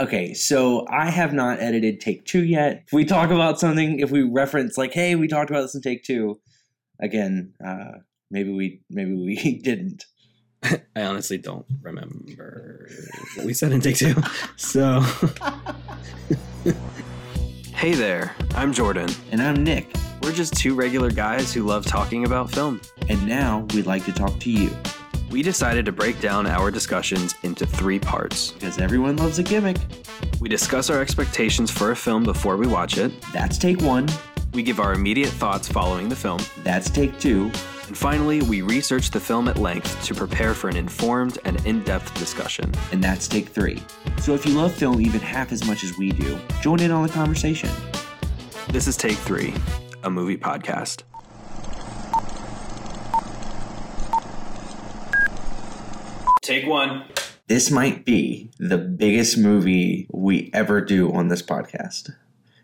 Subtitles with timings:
[0.00, 2.84] Okay, so I have not edited take two yet.
[2.86, 5.82] If we talk about something, if we reference like, hey, we talked about this in
[5.82, 6.40] take two,
[7.00, 7.98] again, uh,
[8.30, 10.06] maybe we maybe we didn't.
[10.62, 12.88] I honestly don't remember
[13.36, 14.14] what we said in take two.
[14.56, 15.00] So,
[17.74, 19.10] hey there, I'm Jordan.
[19.32, 22.80] And I'm Nick, We're just two regular guys who love talking about film.
[23.10, 24.70] and now we'd like to talk to you
[25.30, 28.50] We decided to break down our discussions into three parts.
[28.50, 29.76] because everyone loves a gimmick.
[30.40, 33.12] We discuss our expectations for a film before we watch it.
[33.32, 34.08] That's take one.
[34.52, 36.40] We give our immediate thoughts following the film.
[36.64, 37.44] That's take two.
[37.86, 41.84] And finally, we research the film at length to prepare for an informed and in
[41.84, 42.72] depth discussion.
[42.90, 43.80] And that's take three.
[44.18, 47.06] So if you love film even half as much as we do, join in on
[47.06, 47.70] the conversation.
[48.70, 49.54] This is Take Three,
[50.02, 51.02] a movie podcast.
[56.40, 57.04] Take one.
[57.48, 62.14] This might be the biggest movie we ever do on this podcast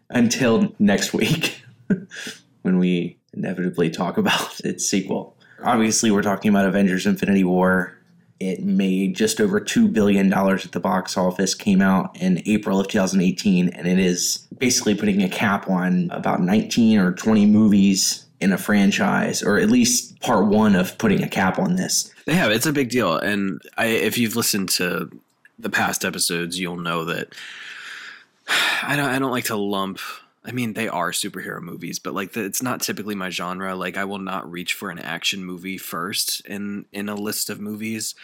[0.08, 1.60] until next week
[2.62, 5.36] when we inevitably talk about its sequel.
[5.62, 7.98] Obviously, we're talking about Avengers Infinity War.
[8.40, 12.88] It made just over $2 billion at the box office, came out in April of
[12.88, 18.52] 2018, and it is basically putting a cap on about 19 or 20 movies in
[18.52, 22.12] a franchise, or at least part one of putting a cap on this.
[22.26, 23.16] Yeah, it's a big deal.
[23.16, 25.10] And I, if you've listened to
[25.58, 27.34] the past episodes, you'll know that
[28.82, 29.08] I don't.
[29.08, 30.00] I don't like to lump.
[30.44, 33.74] I mean, they are superhero movies, but like the, it's not typically my genre.
[33.74, 37.60] Like I will not reach for an action movie first in in a list of
[37.60, 38.14] movies.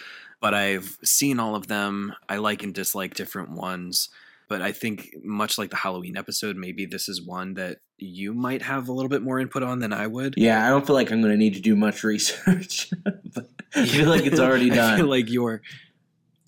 [0.41, 2.15] But I've seen all of them.
[2.29, 4.09] I like and dislike different ones.
[4.49, 8.63] But I think, much like the Halloween episode, maybe this is one that you might
[8.63, 10.35] have a little bit more input on than I would.
[10.37, 12.91] Yeah, I don't feel like I'm going to need to do much research.
[13.75, 14.99] I feel like it's already I done.
[14.99, 15.63] feel like you're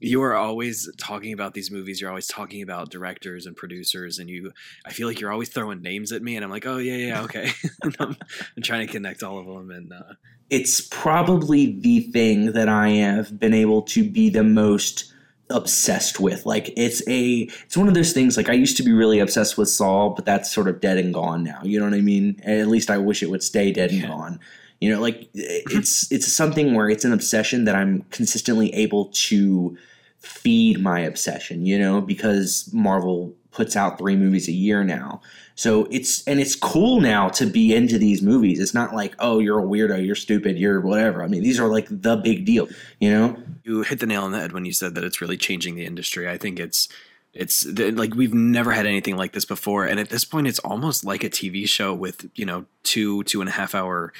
[0.01, 2.01] you are always talking about these movies.
[2.01, 4.53] You're always talking about directors and producers, and you.
[4.85, 7.23] I feel like you're always throwing names at me, and I'm like, oh yeah, yeah,
[7.23, 7.51] okay.
[7.99, 8.17] I'm,
[8.57, 10.15] I'm trying to connect all of them, and uh,
[10.51, 15.14] it's probably the thing that I have been able to be the most
[15.51, 16.47] obsessed with.
[16.47, 19.59] Like it's a it's one of those things like I used to be really obsessed
[19.59, 21.61] with Saw, but that's sort of dead and gone now.
[21.63, 22.41] You know what I mean?
[22.45, 24.41] At least I wish it would stay dead and gone.
[24.81, 29.77] You know, like it's it's something where it's an obsession that I'm consistently able to
[30.19, 35.23] feed my obsession, you know, because Marvel puts out 3 movies a year now.
[35.55, 38.59] So it's and it's cool now to be into these movies.
[38.59, 41.23] It's not like, oh, you're a weirdo, you're stupid, you're whatever.
[41.23, 42.69] I mean, these are like the big deal,
[43.01, 43.37] you know?
[43.65, 45.87] you hit the nail on the head when you said that it's really changing the
[45.87, 46.29] industry.
[46.29, 46.89] I think it's
[47.33, 51.05] it's like we've never had anything like this before, and at this point, it's almost
[51.05, 54.13] like a TV show with you know two two and a half hour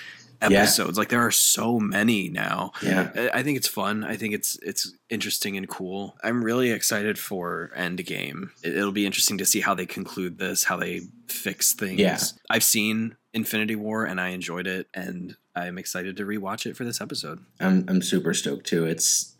[0.51, 0.63] Yeah.
[0.63, 0.97] episodes.
[0.99, 2.73] Like there are so many now.
[2.83, 3.31] Yeah.
[3.33, 4.05] I think it's fun.
[4.05, 6.17] I think it's it's interesting and cool.
[6.23, 8.51] I'm really excited for Endgame.
[8.63, 11.99] It- It'll be interesting to see how they conclude this, how they fix things.
[12.01, 12.19] Yeah.
[12.51, 16.85] I've seen Infinity War and I enjoyed it, and I'm excited to rewatch it for
[16.85, 17.41] this episode.
[17.61, 18.87] I'm I'm super stoked too.
[18.87, 19.31] It's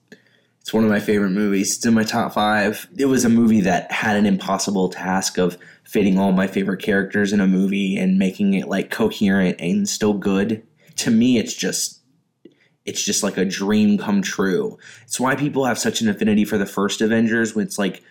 [0.61, 1.77] it's one of my favorite movies.
[1.77, 2.89] It's in my top five.
[2.97, 7.35] It was a movie that had an impossible task of fitting all my favorite characters
[7.35, 10.63] in a movie and making it like coherent and still good.
[10.97, 12.01] To me, it's just
[12.85, 14.79] it's just like a dream come true.
[15.05, 18.03] It's why people have such an affinity for the first Avengers when it's like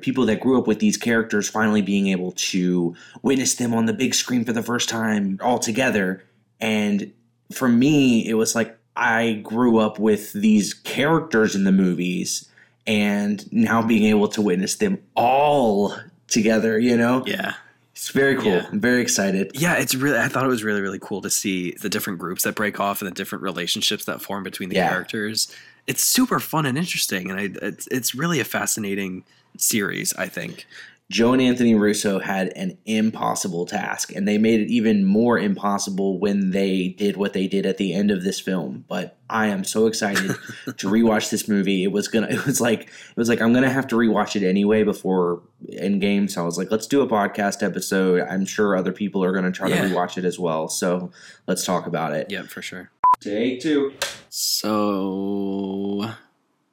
[0.00, 3.92] people that grew up with these characters finally being able to witness them on the
[3.92, 6.24] big screen for the first time all together.
[6.60, 7.12] And
[7.52, 12.48] for me, it was like I grew up with these characters in the movies
[12.86, 15.94] and now being able to witness them all
[16.26, 17.22] together, you know?
[17.26, 17.54] Yeah.
[18.02, 18.46] It's very cool.
[18.46, 18.66] Yeah.
[18.72, 19.52] I'm very excited.
[19.54, 20.18] Yeah, it's really.
[20.18, 23.00] I thought it was really, really cool to see the different groups that break off
[23.00, 24.88] and the different relationships that form between the Yeah.
[24.88, 25.54] characters.
[25.86, 29.22] It's super fun and interesting, and I, it's it's really a fascinating
[29.56, 30.12] series.
[30.14, 30.66] I think.
[31.12, 36.18] Joe and Anthony Russo had an impossible task, and they made it even more impossible
[36.18, 38.86] when they did what they did at the end of this film.
[38.88, 40.30] But I am so excited
[40.78, 41.84] to rewatch this movie.
[41.84, 44.48] It was gonna, it was like, it was like I'm gonna have to rewatch it
[44.48, 46.30] anyway before Endgame.
[46.30, 48.22] So I was like, let's do a podcast episode.
[48.22, 49.82] I'm sure other people are gonna try Yeah.
[49.86, 50.68] to rewatch it as well.
[50.68, 51.10] So
[51.46, 52.28] let's talk about it.
[52.30, 52.90] Yeah, for sure.
[53.20, 53.92] Take two.
[54.30, 56.10] So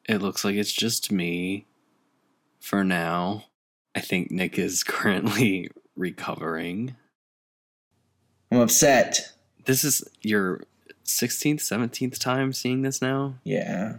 [0.08, 1.66] it looks like it's just me
[2.62, 3.44] for now.
[3.96, 6.96] I think Nick is currently recovering.
[8.52, 9.32] I'm upset.
[9.66, 10.64] This is your
[11.06, 13.36] 16th, 17th time seeing this now.
[13.44, 13.96] Yeah.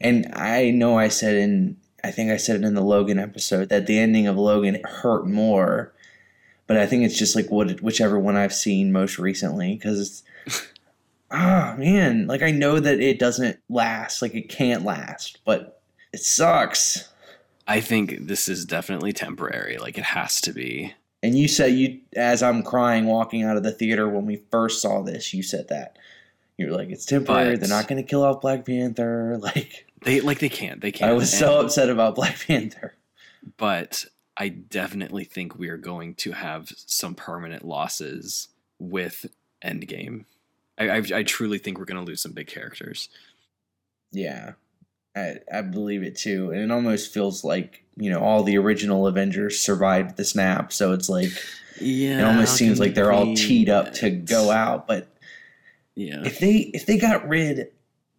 [0.00, 3.70] And I know I said in I think I said it in the Logan episode
[3.70, 5.92] that the ending of Logan hurt more.
[6.68, 10.22] But I think it's just like what whichever one I've seen most recently cuz
[11.30, 15.80] ah man, like I know that it doesn't last, like it can't last, but
[16.12, 17.08] it sucks.
[17.68, 19.76] I think this is definitely temporary.
[19.78, 20.94] Like it has to be.
[21.22, 24.80] And you said you, as I'm crying walking out of the theater when we first
[24.80, 25.98] saw this, you said that
[26.56, 27.52] you're like, it's temporary.
[27.52, 29.38] But- They're not going to kill off Black Panther.
[29.42, 30.80] Like, They like they can't.
[30.80, 31.10] They can't.
[31.10, 32.94] I was so upset about Black Panther.
[33.56, 34.06] but
[34.36, 38.48] I definitely think we are going to have some permanent losses
[38.78, 39.26] with
[39.64, 40.24] Endgame.
[40.78, 43.08] I, I, I truly think we're going to lose some big characters.
[44.12, 44.52] Yeah,
[45.18, 46.50] I, I believe it too.
[46.50, 50.72] And it almost feels like, you know, all the original Avengers survived the snap.
[50.72, 51.30] So it's like,
[51.80, 54.86] Yeah, it almost seems like they're all teed up to go out.
[54.86, 55.08] But
[55.94, 57.72] Yeah, if they if they got rid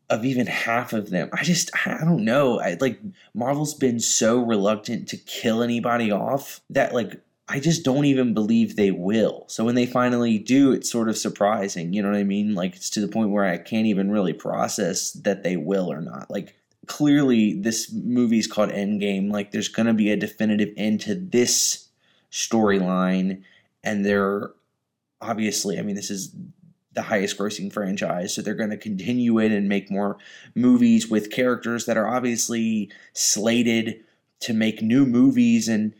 [0.10, 3.00] of even half of them i just i don't know i like
[3.34, 8.76] marvel's been so reluctant to kill anybody off that like i just don't even believe
[8.76, 12.24] they will so when they finally do it's sort of surprising you know what i
[12.24, 15.92] mean like it's to the point where i can't even really process that they will
[15.92, 16.56] or not like
[16.90, 21.88] clearly this movie's called endgame like there's gonna be a definitive end to this
[22.32, 23.42] storyline
[23.84, 24.52] and they're
[25.22, 26.36] obviously i mean this is
[26.94, 28.34] the highest grossing franchise.
[28.34, 30.18] So they're going to continue it and make more
[30.56, 34.04] movies with characters that are obviously slated
[34.42, 35.94] to make new movies and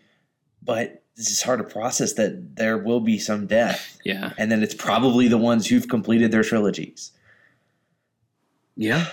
[0.62, 4.64] but this is hard to process that there will be some death yeah, and then
[4.64, 7.12] it's probably the ones who've completed their trilogies.
[8.76, 9.08] yeah.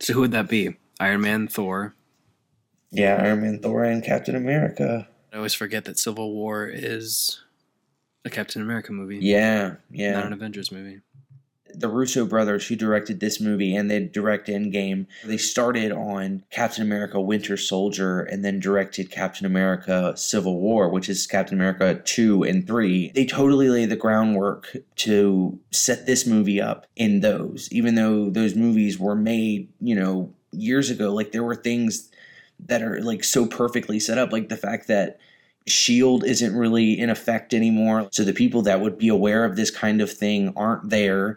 [0.00, 0.76] So who would that be?
[1.00, 1.94] Iron Man, Thor.
[2.90, 5.08] Yeah, Iron Man, Thor, and Captain America.
[5.32, 7.40] I always forget that Civil War is
[8.24, 10.12] a Captain America movie, Yeah, yeah.
[10.12, 11.00] not an Avengers movie.
[11.78, 16.82] The Russo brothers who directed this movie and they direct Endgame, they started on Captain
[16.82, 22.42] America Winter Soldier and then directed Captain America Civil War, which is Captain America 2
[22.42, 23.12] and 3.
[23.14, 28.54] They totally lay the groundwork to set this movie up in those, even though those
[28.54, 31.12] movies were made, you know, years ago.
[31.12, 32.10] Like there were things
[32.66, 35.18] that are like so perfectly set up, like the fact that
[35.66, 39.70] shield isn't really in effect anymore so the people that would be aware of this
[39.70, 41.36] kind of thing aren't there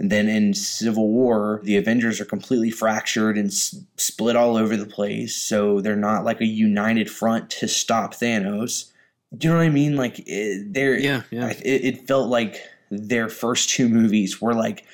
[0.00, 4.76] and then in Civil War, the Avengers are completely fractured and s- split all over
[4.76, 5.34] the place.
[5.34, 8.92] So they're not like a united front to stop Thanos.
[9.36, 9.96] Do you know what I mean?
[9.96, 11.46] Like it, they're Yeah, yeah.
[11.46, 12.60] I- it, it felt like
[12.90, 14.84] their first two movies were like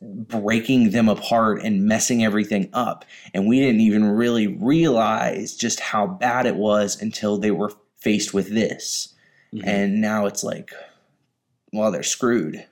[0.00, 3.04] breaking them apart and messing everything up,
[3.34, 8.32] and we didn't even really realize just how bad it was until they were faced
[8.34, 9.14] with this.
[9.54, 9.62] Mhm.
[9.64, 10.72] And now it's like,
[11.72, 12.64] well, they're screwed.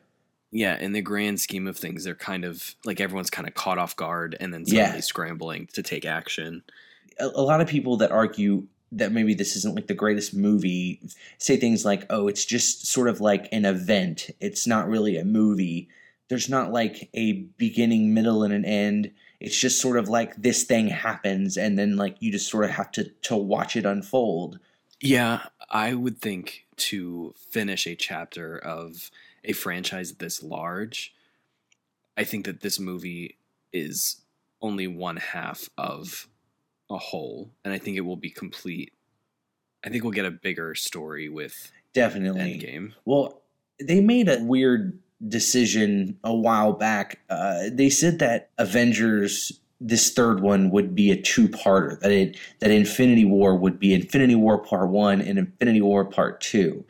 [0.50, 3.78] Yeah, in the grand scheme of things, they're kind of like everyone's kind of caught
[3.78, 5.00] off guard and then suddenly Yeah.
[5.00, 6.62] scrambling to take action.
[7.18, 11.00] a, a lot of people that argue that maybe this isn't like the greatest movie
[11.38, 14.30] say things like, oh, it's just sort of like an event.
[14.40, 15.88] It's not really a movie.
[16.28, 19.10] There's not like a beginning, middle, and an end.
[19.40, 22.70] It's just sort of like this thing happens, and then like you just sort of
[22.70, 24.58] have to to watch it unfold.
[25.00, 29.10] Yeah, I would think to finish a chapter of
[29.46, 31.14] a franchise this large,
[32.16, 33.38] I think that this movie
[33.72, 34.20] is
[34.60, 36.28] only one half of
[36.90, 38.92] a whole, and I think it will be complete.
[39.84, 42.58] I think we'll get a bigger story with Definitely.
[42.58, 42.92] Endgame.
[43.04, 43.42] Well,
[43.80, 47.20] they made a weird decision a while back.
[47.30, 51.98] Uh, they said that Avengers, this third one, would be a two-parter.
[52.00, 56.40] That it that Infinity War would be Infinity War Part One and Infinity War Part
[56.40, 56.84] Two,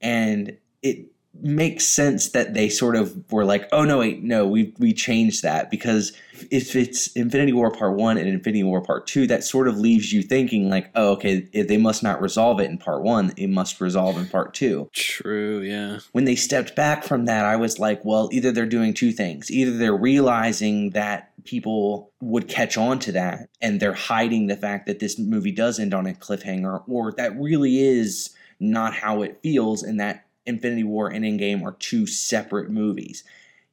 [0.00, 1.06] and it
[1.40, 5.42] makes sense that they sort of were like, oh no, wait, no, we we changed
[5.42, 6.12] that because
[6.50, 10.12] if it's Infinity War Part One and Infinity War Part Two, that sort of leaves
[10.12, 13.48] you thinking like, oh, okay, if they must not resolve it in Part One, it
[13.48, 15.98] must resolve in Part Two True, yeah.
[16.12, 19.50] when they stepped back from that, I was like, well, either they're doing two things.
[19.50, 24.86] Either they're realizing that people would catch on to that and they're hiding the fact
[24.86, 29.38] that this movie does end on a cliffhanger, or that really is not how it
[29.42, 33.24] feels and that Infinity War and Endgame are two separate movies.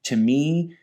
[0.04, 0.78] To me,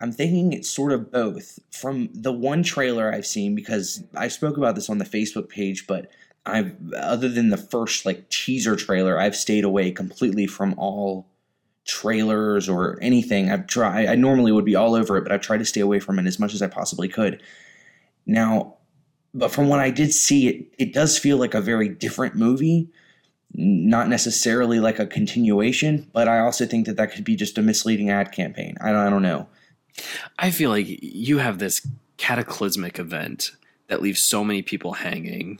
[0.00, 1.58] I'm thinking it's sort of both.
[1.70, 5.86] From the one trailer I've seen, because I spoke about this on the Facebook page,
[5.86, 6.10] but
[6.46, 11.26] I've other than the first like teaser trailer, I've stayed away completely from all
[11.86, 13.50] trailers or anything.
[13.50, 16.00] I've tried I normally would be all over it, but I've tried to stay away
[16.00, 17.42] from it as much as I possibly could.
[18.24, 18.76] Now,
[19.34, 22.88] but from what I did see, it it does feel like a very different movie.
[23.52, 27.62] Not necessarily like a continuation, but I also think that that could be just a
[27.62, 28.76] misleading ad campaign.
[28.80, 29.48] I don't, I don't know.
[30.38, 33.52] I feel like you have this cataclysmic event
[33.88, 35.58] that leaves so many people hanging.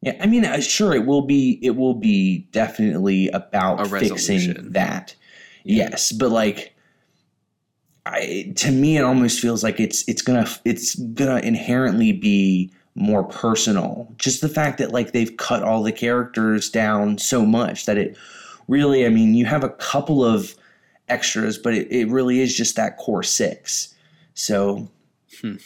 [0.00, 1.58] Yeah, I mean, uh, sure, it will be.
[1.60, 5.16] It will be definitely about fixing that.
[5.64, 6.74] Yes, but like,
[8.06, 13.24] I to me, it almost feels like it's it's gonna it's gonna inherently be more
[13.24, 14.12] personal.
[14.18, 18.16] Just the fact that like they've cut all the characters down so much that it
[18.66, 20.54] really, I mean, you have a couple of
[21.08, 23.94] extras, but it, it really is just that core six.
[24.34, 24.90] So,
[25.40, 25.56] Hmm.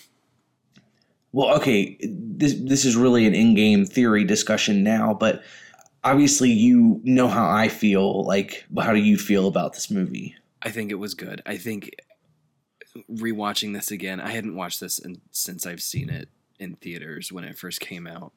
[1.32, 5.42] well, okay, this this is really an Endgame theory discussion now, but
[6.04, 8.24] obviously you know how I feel.
[8.24, 10.34] Like, how do you feel about this movie?
[10.62, 11.40] I think it was good.
[11.46, 11.94] I think
[13.10, 16.28] rewatching this again, I hadn't watched this in, since I've seen it
[16.62, 18.32] in theaters when it first came out.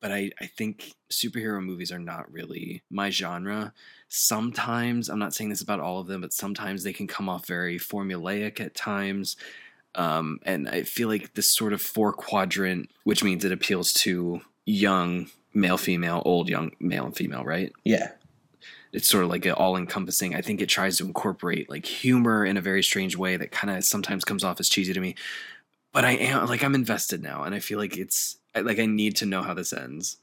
[0.00, 3.72] But I, I think superhero movies are not really my genre.
[4.08, 7.46] Sometimes, I'm not saying this about all of them, but sometimes they can come off
[7.46, 9.36] very formulaic at times.
[9.94, 14.40] Um, and I feel like this sort of four quadrant, which means it appeals to
[14.64, 17.72] young male, female, old, young male, and female, right?
[17.84, 18.12] Yeah,
[18.92, 20.34] it's sort of like an all encompassing.
[20.34, 23.76] I think it tries to incorporate like humor in a very strange way that kind
[23.76, 25.14] of sometimes comes off as cheesy to me.
[25.98, 29.16] But I am like I'm invested now, and I feel like it's like I need
[29.16, 30.18] to know how this ends.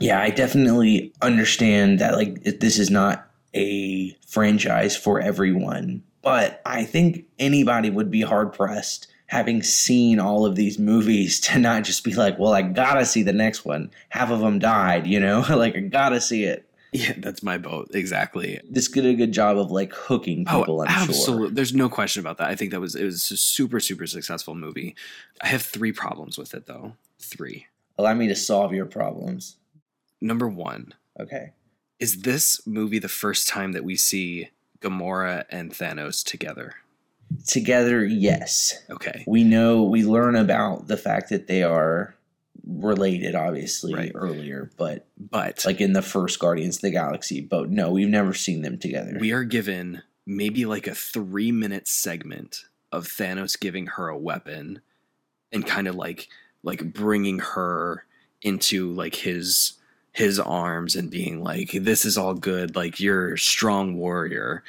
[0.00, 2.14] yeah, I definitely understand that.
[2.14, 8.54] Like, this is not a franchise for everyone, but I think anybody would be hard
[8.54, 13.04] pressed having seen all of these movies to not just be like, well, I gotta
[13.04, 13.90] see the next one.
[14.08, 16.66] Half of them died, you know, like I gotta see it.
[16.92, 18.60] Yeah, that's my boat exactly.
[18.68, 20.80] This did a good job of like hooking oh, people.
[20.80, 21.48] oh, I'm absolutely.
[21.48, 21.54] sure.
[21.54, 22.48] There's no question about that.
[22.48, 24.96] I think that was it was a super super successful movie.
[25.42, 26.94] I have three problems with it though.
[27.20, 27.66] Three.
[27.98, 29.56] Allow me to solve your problems.
[30.20, 31.52] Number one, Okay.
[32.00, 34.48] is this movie the first time that we see
[34.80, 36.74] Gamora and Thanos together?
[37.46, 38.82] Together, yes.
[38.88, 39.24] Okay.
[39.26, 42.14] We know we learn about the fact that they are
[42.68, 44.12] related, obviously, Right.
[44.14, 47.40] earlier, but But like in the first Guardians of the Galaxy.
[47.40, 49.16] But no, we've never seen them together.
[49.18, 54.80] we are given maybe like a three minute segment of Thanos giving her a weapon
[55.50, 56.28] and kind of like
[56.62, 58.04] like bringing her
[58.42, 59.74] into like his
[60.12, 64.62] his arms and being like this is all good like you're a strong warrior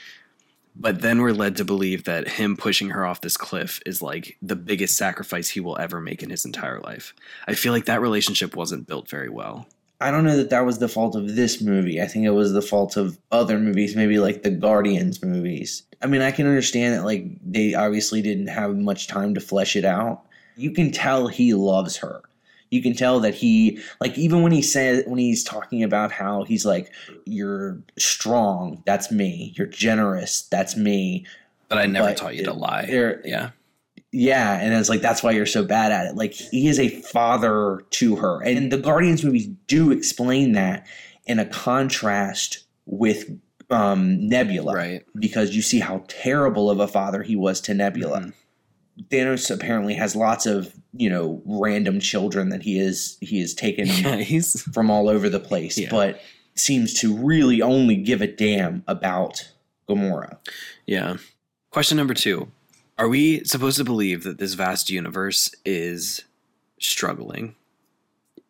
[0.80, 4.38] but then we're led to believe that him pushing her off this cliff is like
[4.42, 7.14] the biggest sacrifice he will ever make in his entire life
[7.48, 9.68] i feel like that relationship wasn't built very well
[10.02, 12.02] I don't know that that was the fault of this movie.
[12.02, 15.84] I think it was the fault of other movies, maybe like the Guardians movies.
[16.02, 19.76] I mean, I can understand that like they obviously didn't have much time to flesh
[19.76, 20.22] it out.
[20.56, 22.22] You can tell he loves her.
[22.72, 26.44] You can tell that he like even when he said when he's talking about how
[26.44, 26.92] he's like
[27.26, 29.54] you're strong, that's me.
[29.58, 31.26] You're generous, that's me.
[31.68, 32.88] but i never But taught you to lie
[33.26, 33.50] yeah
[34.12, 36.16] Yeah, and it's like that's why you're so bad at it.
[36.16, 40.86] Like he is a father to her, and the Guardians movies do explain that
[41.28, 43.30] in a contrast with
[43.72, 48.20] um, Nebula, right because you see how terrible of a father he was to Nebula.
[48.22, 48.34] Mhm.
[49.12, 53.86] Thanos apparently has lots of you know random children that he is he has taken
[53.88, 54.42] yeah
[54.74, 55.90] from all over the place, Yeah.
[55.92, 56.22] but
[56.56, 59.50] seems to really only give a damn about
[59.88, 60.38] Gamora.
[60.86, 61.18] Yeah.
[61.72, 62.52] Question number two
[62.98, 66.24] Are we supposed to believe that this vast universe is
[66.80, 67.56] struggling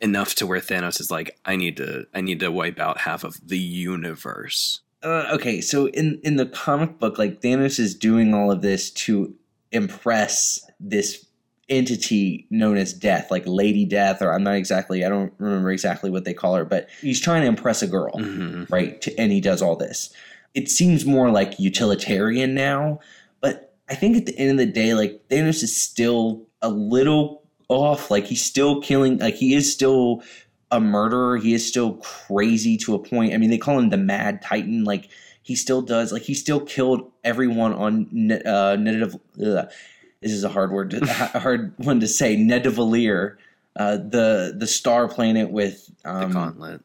[0.01, 3.23] enough to where Thanos is like, I need to I need to wipe out half
[3.23, 4.81] of the universe?
[5.03, 8.89] uh, okay, so in in the comic book, like Thanos is doing all of this
[8.91, 9.33] to
[9.71, 11.25] impress this
[11.69, 16.09] entity known as Death, like Lady Death, or I'm not exactly, I don't remember exactly
[16.09, 19.07] what they call her, but he's trying to impress a girl, hmm right?
[19.17, 20.11] And he does all this.
[20.53, 22.99] It seems more like utilitarian now,
[23.41, 27.43] but I think at the end of the day, like Thanos is still a little
[27.69, 28.11] off.
[28.11, 30.23] Like he's still killing, like he is still
[30.71, 31.37] a murderer.
[31.37, 33.33] He is still crazy to a point.
[33.33, 34.83] I mean, they call him the Mad Titan.
[34.83, 35.09] Like
[35.43, 36.11] he still does.
[36.11, 38.77] Like he still killed everyone on uh,
[39.43, 39.69] ugh,
[40.21, 41.01] This is a hard word, to,
[41.33, 42.35] a hard one to say.
[42.35, 43.37] Nidavellir,
[43.75, 46.81] uh, the the star planet with The um, gauntlet.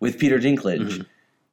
[0.00, 0.98] with Peter Dinklage.
[0.98, 1.06] Mhm.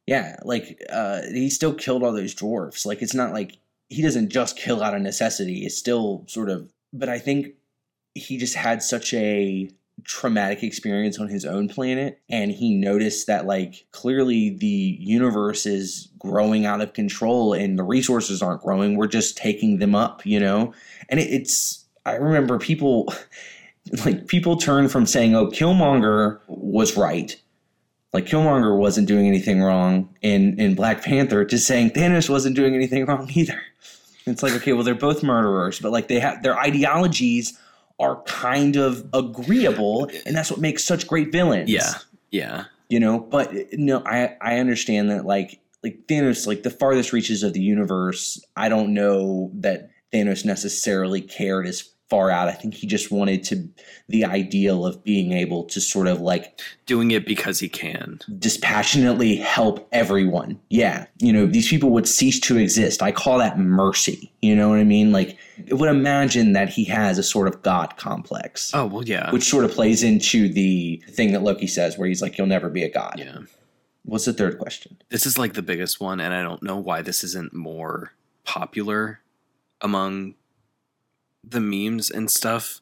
[0.07, 2.85] Yeah, like uh, he still killed all those dwarfs.
[2.85, 3.57] Like it's not like
[3.89, 5.65] he doesn't just kill out of necessity.
[5.65, 6.71] It's still sort of.
[6.93, 7.49] But I think
[8.15, 9.69] he just had such a
[10.05, 16.09] traumatic experience on his own planet and he noticed that like clearly the universe is
[16.17, 20.39] growing out of control and the resources aren't growing we're just taking them up you
[20.39, 20.73] know
[21.09, 23.13] and it, it's i remember people
[24.05, 27.39] like people turn from saying oh killmonger was right
[28.13, 32.73] like Killmonger wasn't doing anything wrong in in Black Panther to saying Thanos wasn't doing
[32.73, 33.61] anything wrong either.
[34.25, 37.57] It's like okay, well they're both murderers, but like they have their ideologies
[37.99, 41.69] are kind of agreeable, and that's what makes such great villains.
[41.69, 41.93] Yeah.
[42.31, 42.65] Yeah.
[42.89, 43.19] you know.
[43.19, 47.61] But no, I I understand that like like Thanos, like the farthest reaches of the
[47.61, 48.43] universe.
[48.55, 52.47] I don't know that Thanos necessarily cared as far out.
[52.47, 53.69] I think he just wanted to
[54.07, 58.19] the ideal of being able to sort of like Doing it because he can.
[58.39, 60.59] dispassionately help everyone.
[60.69, 61.05] Yeah.
[61.19, 63.03] You know, these people would cease to exist.
[63.03, 64.31] I call that mercy.
[64.41, 65.11] You know what I mean?
[65.11, 65.37] Like,
[65.67, 69.43] it would imagine that he has a sort of God complex, Oh well, yeah, which
[69.43, 72.83] sort of plays into the thing that Loki says, where he's like, you'll never be
[72.83, 73.15] a God.
[73.17, 73.39] yeah.
[74.03, 74.97] What's the third question?
[75.09, 78.13] This is like the biggest one, and I don't know why this isn't more
[78.45, 79.19] popular
[79.81, 80.33] among
[81.43, 82.81] the memes and stuff.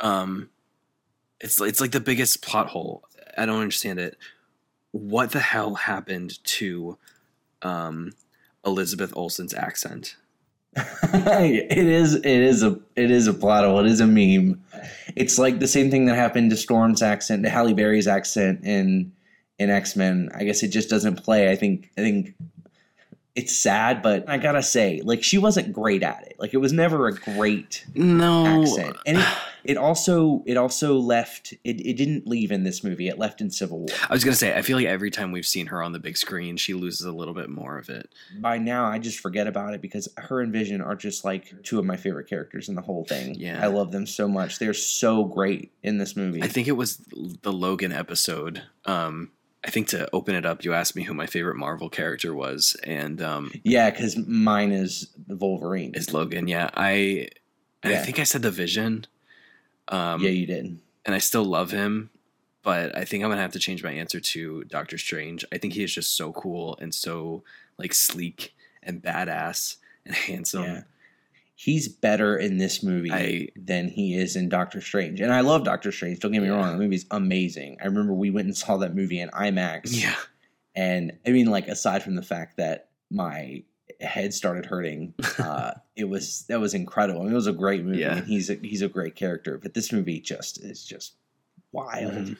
[0.00, 0.50] Um,
[1.40, 3.04] it's it's like the biggest plot hole.
[3.36, 4.16] I don't understand it.
[4.92, 6.98] What the hell happened to
[7.62, 8.12] um,
[8.64, 10.16] Elizabeth Olsen's accent?
[10.76, 13.80] it is it is a it is a plot hole.
[13.80, 14.62] It is a meme.
[15.16, 19.12] It's like the same thing that happened to Storm's accent, to Halle Berry's accent in
[19.58, 20.30] in X Men.
[20.34, 21.50] I guess it just doesn't play.
[21.50, 22.34] I think I think
[23.34, 26.36] it's sad, but I gotta say, like she wasn't great at it.
[26.38, 29.26] Like it was never a great No, accent, and it,
[29.64, 31.52] it also it also left.
[31.64, 33.08] It, it didn't leave in this movie.
[33.08, 33.88] It left in Civil War.
[34.08, 36.18] I was gonna say I feel like every time we've seen her on the big
[36.18, 38.10] screen, she loses a little bit more of it.
[38.38, 41.78] By now, I just forget about it because her and Vision are just like two
[41.78, 43.34] of my favorite characters in the whole thing.
[43.34, 43.62] Yeah.
[43.62, 44.58] I love them so much.
[44.58, 46.42] They're so great in this movie.
[46.42, 46.98] I think it was
[47.42, 48.62] the Logan episode.
[48.84, 49.30] Um,
[49.64, 52.76] I think to open it up, you asked me who my favorite Marvel character was,
[52.84, 55.94] and um, Yeah, because mine is the Wolverine.
[55.94, 56.48] is Logan.
[56.48, 57.28] Yeah, I,
[57.82, 59.06] and I think I said the Vision.
[59.88, 60.78] Um, yeah, you did.
[61.04, 62.10] and I still love him,
[62.62, 65.44] but I think I'm gonna have to change my answer to Doctor Strange.
[65.52, 67.42] I think he is just so cool and so
[67.78, 69.76] like sleek and badass
[70.06, 70.62] and handsome.
[70.64, 70.82] Yeah.
[71.54, 75.20] He's better in this movie I- than he is in Doctor Strange.
[75.20, 76.18] And I love Doctor Strange.
[76.20, 76.54] Don't get me Yeah.
[76.54, 76.76] wrong.
[76.78, 77.76] The movie's amazing.
[77.80, 80.00] I remember we went and saw that movie in IMAX.
[80.00, 80.16] Yeah,
[80.74, 83.62] And I mean, like, aside from the fact that my
[84.00, 87.20] head started hurting, uh, it was that was incredible.
[87.20, 88.16] I mean, it was a great movie, Yeah.
[88.16, 89.58] and he's a, he's a great character.
[89.58, 91.12] But this movie just is just
[91.70, 92.12] wild.
[92.14, 92.36] Mhm.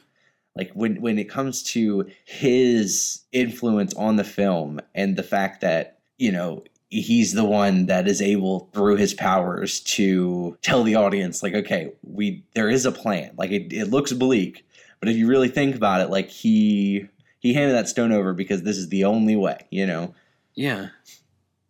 [0.57, 5.98] Like when when it comes to his influence on the film and the fact that
[6.18, 6.64] you know
[7.00, 11.90] he's the one that is able through his powers to tell the audience like okay
[12.02, 14.66] we there is a plan like it, it looks bleak
[15.00, 17.07] but if you really think about it like he
[17.38, 20.14] he handed that stone over because this is the only way you know
[20.55, 20.88] yeah.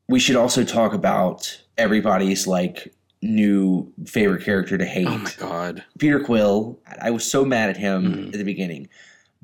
[0.09, 5.85] we should also talk about everybody's like new favorite character to hate Oh my god.
[5.99, 6.81] Peter Quill.
[7.01, 8.27] I was so mad at him Mhm.
[8.33, 8.89] at the beginning.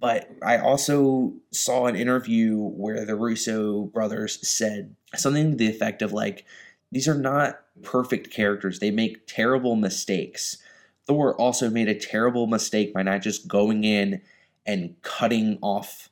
[0.00, 6.02] But I also saw an interview where the Russo brothers said something to the effect
[6.02, 6.44] of like,
[6.90, 8.78] these are not perfect characters.
[8.78, 10.58] They make terrible mistakes.
[11.06, 14.20] Thor also made a terrible mistake by not just going in
[14.66, 16.10] and cutting off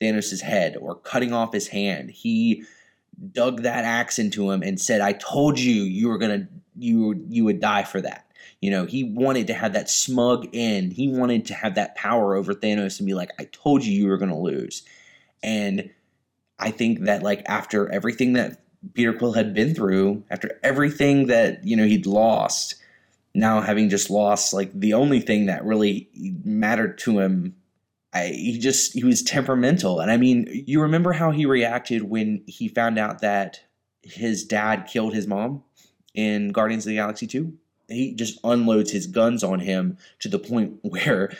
[0.00, 2.10] Thanos' head or cutting off his hand.
[2.10, 2.64] He
[3.32, 7.44] dug that axe into him and said, "I told you you were gonna you you
[7.44, 8.26] would die for that."
[8.60, 10.92] You know, he wanted to have that smug end.
[10.92, 14.06] He wanted to have that power over Thanos and be like, "I told you you
[14.06, 14.82] were gonna lose."
[15.42, 15.90] And
[16.58, 18.60] I think that like after everything that
[18.94, 22.74] Peter Quill had been through, after everything that you know he'd lost,
[23.34, 26.08] now having just lost like the only thing that really
[26.44, 27.54] mattered to him
[28.12, 30.00] I, he just he was temperamental.
[30.00, 33.60] And i mean you remember how he reacted when he found out that
[34.02, 35.62] his dad killed his mom
[36.14, 37.52] in guardians of the galaxy 2
[37.88, 41.36] he just unloads his guns on him to the point where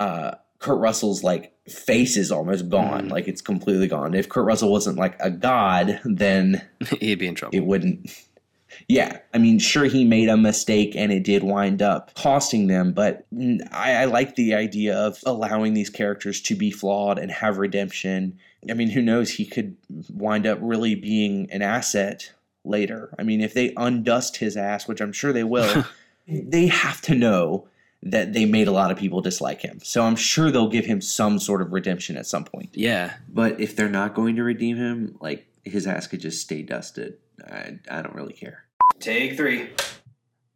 [0.00, 3.06] uh kurt russell's like face is almost gone.
[3.08, 3.10] Mhm.
[3.10, 4.14] like it's completely gone.
[4.14, 6.66] If kurt russell wasn't like a god then
[7.00, 7.56] He'd be in trouble.
[7.56, 8.10] it wouldn't
[8.88, 12.92] yeah i mean sure he made a mistake and it did wind up costing them
[12.92, 17.30] but mm, I, I like the idea of allowing these characters to be flawed and
[17.30, 18.38] have redemption.
[18.70, 19.30] I mean who knows?
[19.30, 19.76] He could
[20.12, 22.32] wind up really being an asset
[22.64, 23.14] later.
[23.18, 25.84] I mean if they undust his ass which i'm sure they will
[26.28, 27.66] they have to know
[28.02, 31.00] that they made a lot of people dislike him so i'm sure they'll give him
[31.00, 33.14] some sort of redemption at some point yeah.
[33.28, 37.18] but if they're not going to redeem him, like his ass could just stay dusted.
[37.46, 38.64] I, I don't really care.
[39.00, 39.70] Take three.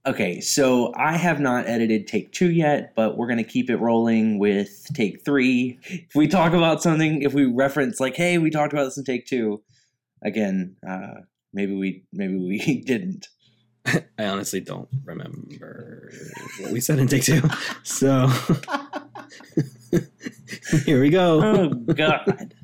[0.05, 4.41] Okay, so I have not edited take two yet, but we're gonna keep it rolling
[4.41, 5.79] with take three.
[5.85, 9.05] If we talk about something, if we reference like, hey, we talked about this in
[9.05, 9.63] take two,
[10.21, 11.21] again, uh,
[11.53, 13.29] maybe we maybe we didn't.
[14.19, 16.13] I honestly don't remember
[16.61, 17.43] what we said in take two.
[17.85, 18.29] So
[20.85, 21.41] here we go.
[21.43, 22.55] oh god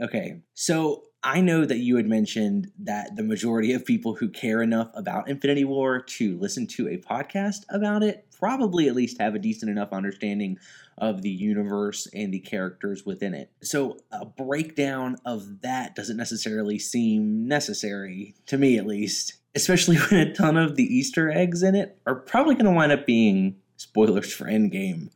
[0.00, 4.62] okay so i know that you had mentioned that the majority of people who care
[4.62, 9.34] enough about infinity war to listen to a podcast about it probably at least have
[9.34, 10.56] a decent enough understanding
[10.98, 16.78] of the universe and the characters within it so a breakdown of that doesn't necessarily
[16.78, 21.74] seem necessary to me at least especially when a ton of the Easter eggs in
[21.74, 25.10] it are probably going to wind up being spoilers for Endgame.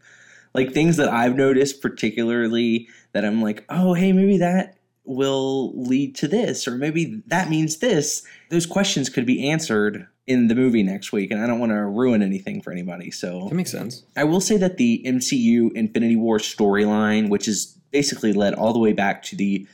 [0.55, 6.14] Like things that I've noticed, particularly that I'm like, oh, hey, maybe that will lead
[6.16, 8.22] to this, or maybe that means this.
[8.51, 11.85] Those questions could be answered in the movie next week, and I don't want to
[11.85, 13.11] ruin anything for anybody.
[13.11, 14.03] So That makes sense.
[14.16, 18.79] I will say that the MCU Infinity War storyline, which is basically led all the
[18.79, 19.66] way back to the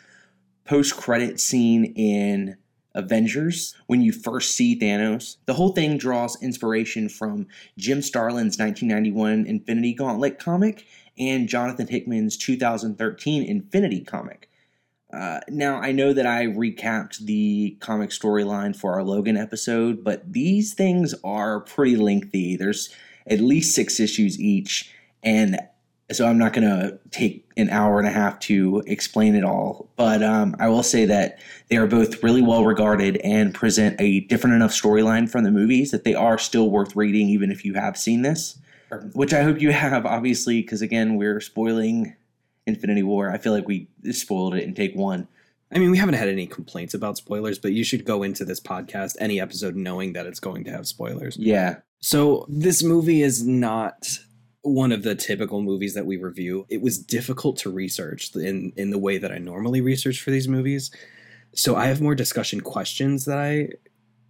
[0.65, 2.57] post credit scene in
[2.95, 7.47] Avengers, when you first see Thanos, the whole thing draws inspiration from
[7.79, 10.87] Jim Starlin's 1991 Infinity Gauntlet comic
[11.19, 14.49] and Jonathan Hickman's 2013 Infinity comic.
[15.13, 20.33] Uh, now, I know that I recapped the comic storyline for our Logan episode, but
[20.33, 22.57] these things are pretty lengthy.
[22.57, 22.95] There's
[23.27, 24.91] at least six issues each,
[25.23, 25.59] and
[26.13, 29.89] so I'm not going to take an hour and a half to explain it all.
[29.97, 34.21] But um, I will say that they are both really well regarded and present a
[34.21, 37.75] different enough storyline from the movies that they are still worth reading, even if you
[37.75, 38.59] have seen this.
[39.15, 42.15] Which I hope you have, obviously, because again, we're spoiling
[42.67, 43.31] Infinity War.
[43.31, 45.29] I feel like we spoiled it in take one.
[45.75, 48.61] I mean, we haven't had any complaints about spoilers, but you should go into this
[48.61, 51.39] podcast, any episode, knowing that it's going to have spoilers.
[51.39, 51.77] Yeah.
[52.01, 54.19] So, this movie is not
[54.63, 56.67] one of the typical movies that we review.
[56.69, 60.49] It was difficult to research in, in the way that I normally research for these
[60.49, 60.91] movies.
[61.55, 63.69] So, I have more discussion questions that I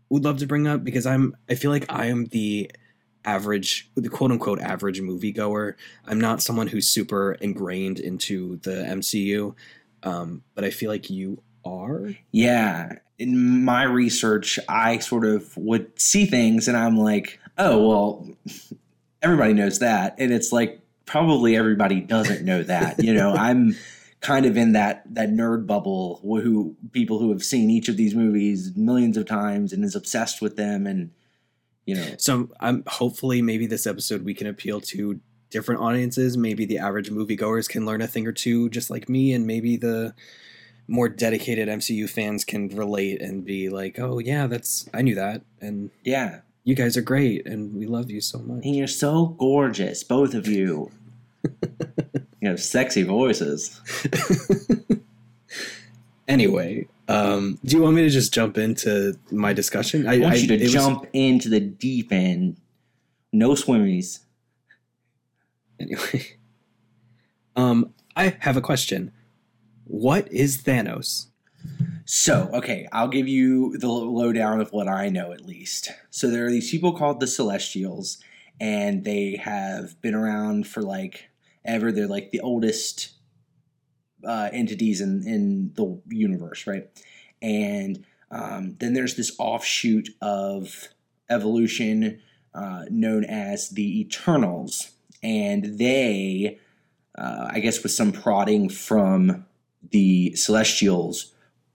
[0.08, 2.70] would love to bring up because I'm, I feel like I am the
[3.24, 5.74] average the quote unquote average moviegoer.
[6.06, 9.54] I'm not someone who's super ingrained into the MCU,
[10.02, 12.10] um, but I feel like you are.
[12.32, 12.98] Yeah.
[13.18, 18.28] In my research, I sort of would see things and I'm like, oh, well,
[19.22, 20.14] everybody knows that.
[20.18, 23.02] And it's like, probably everybody doesn't know that.
[23.02, 23.76] You know, I'm
[24.20, 28.14] kind of in that that nerd bubble who people who have seen each of these
[28.14, 31.10] movies millions of times and is obsessed with them and
[31.86, 36.38] you know So I'm hopefully maybe this episode we can appeal to different audiences.
[36.38, 39.76] Maybe the average moviegoers can learn a thing or two, just like me, and maybe
[39.76, 40.14] the
[40.86, 45.42] more dedicated MCU fans can relate and be like, "Oh yeah, that's I knew that,"
[45.60, 48.64] and yeah you guys are great, and we love you so much.
[48.64, 50.90] and you're so gorgeous both of you
[52.40, 53.80] you have sexy voices
[56.28, 60.06] Anyway, um, do you want me to just jump into my discussion?
[60.06, 62.56] i want you to it was- jump into the deep end
[63.32, 64.20] no swimmies
[65.80, 66.24] anyway,
[67.56, 69.10] um, I have a question.
[69.84, 71.26] What is Thanos?
[72.04, 75.90] So, okay, I'll give you the lowdown of what I know at least.
[76.10, 78.18] So, there are these people called the Celestials,
[78.60, 81.30] and they have been around for like
[81.64, 81.92] ever.
[81.92, 83.12] They're like the oldest
[84.26, 86.88] uh, entities in, in the universe, right?
[87.40, 90.88] And um, then there's this offshoot of
[91.28, 92.20] evolution
[92.54, 96.58] uh, known as the Eternals, and they,
[97.16, 99.46] uh, I guess, with some prodding from
[99.90, 101.31] the Celestials,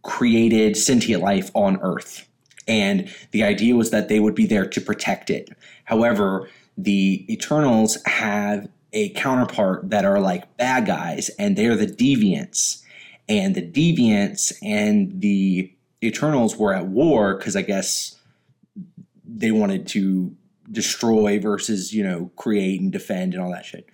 [0.08, 2.28] created sentient life on Earth.
[2.68, 5.50] And the idea was that they would be there to protect it.
[5.84, 12.82] However, the Eternals have a counterpart that are like bad guys, and they're the Deviants.
[13.30, 18.18] And the Deviants and the Eternals were at war because I guess
[19.26, 20.34] they wanted to
[20.72, 23.90] destroy versus, you know, create and defend and all that shit.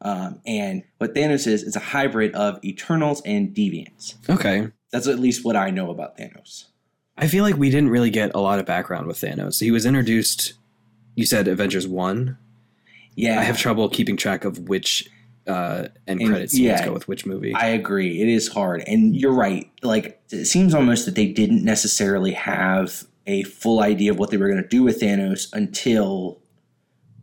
[0.00, 4.14] Um, and what Thanos is, is a hybrid of Eternals and Deviants.
[4.30, 4.68] Okay.
[4.92, 6.64] That's at least what I know about Thanos.
[7.18, 9.60] I feel like we didn't really get a lot of background with Thanos.
[9.60, 10.52] He was introduced,
[11.14, 12.36] you said Avengers 1.
[13.14, 15.08] Yeah, I have trouble keeping track of which
[15.46, 17.54] uh, end And- credit scenes yeah, go with which movie.
[17.54, 18.20] I agree.
[18.20, 18.82] It is hard.
[18.86, 19.70] And you're right.
[19.82, 24.36] Like, it seems almost that they didn't necessarily have a full idea of what they
[24.36, 26.38] were going to do with Thanos until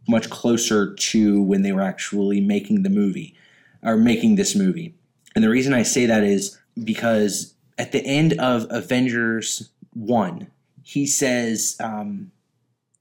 [0.07, 3.35] much closer to when they were actually making the movie
[3.83, 4.95] or making this movie.
[5.35, 10.47] And the reason I say that is because at the end of Avengers 1,
[10.83, 12.31] he says um,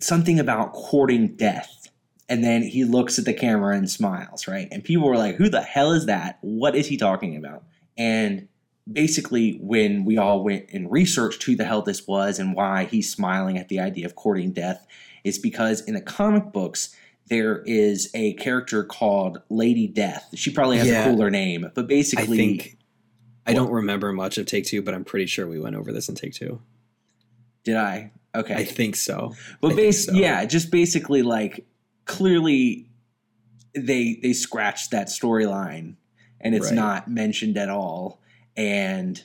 [0.00, 1.78] something about courting death.
[2.28, 4.68] And then he looks at the camera and smiles, right?
[4.70, 6.38] And people were like, who the hell is that?
[6.40, 7.64] What is he talking about?
[7.98, 8.48] And
[8.90, 13.12] basically, when we all went and researched who the hell this was and why he's
[13.12, 14.86] smiling at the idea of courting death,
[15.24, 16.94] is because in the comic books,
[17.28, 20.28] there is a character called Lady Death.
[20.34, 21.04] She probably has Yeah.
[21.06, 22.76] a cooler name, but basically,
[23.46, 26.08] I don't remember much of Take Two, but I'm pretty sure we went over this
[26.08, 26.60] in Take Two.
[27.64, 28.12] did I?
[28.34, 28.54] Okay.
[28.54, 29.34] I think so.
[29.60, 30.12] But base, so.
[30.14, 31.66] yeah, just basically like
[32.06, 32.88] clearly
[33.74, 35.96] they they scratched that storyline
[36.40, 36.74] and it's Right.
[36.74, 38.20] not mentioned at all.
[38.56, 39.22] And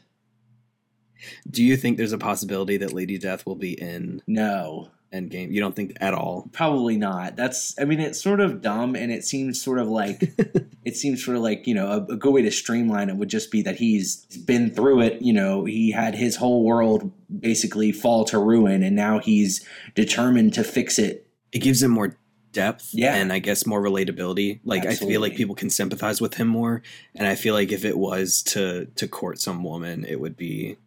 [1.50, 5.52] Do you think there's a possibility that Lady Death will be in No, Endgame?
[5.52, 6.50] You don't think at all?
[6.52, 7.36] probably not.
[7.36, 10.22] That's I mean, it's sort of dumb, and it seems sort of like
[10.86, 13.30] it seems sort of like you know a, a good way to streamline it would
[13.30, 15.22] just be that he's been through it.
[15.22, 19.66] You know, he had his whole world basically fall to ruin, and now he's
[19.96, 21.28] determined to fix it.
[21.52, 22.18] It gives him more
[22.54, 23.14] depth Yeah.
[23.16, 24.60] and I guess more relatability.
[24.64, 26.82] Like I feel like people can sympathize with him more.
[27.14, 30.78] And I feel like if it was to to court some woman, it would be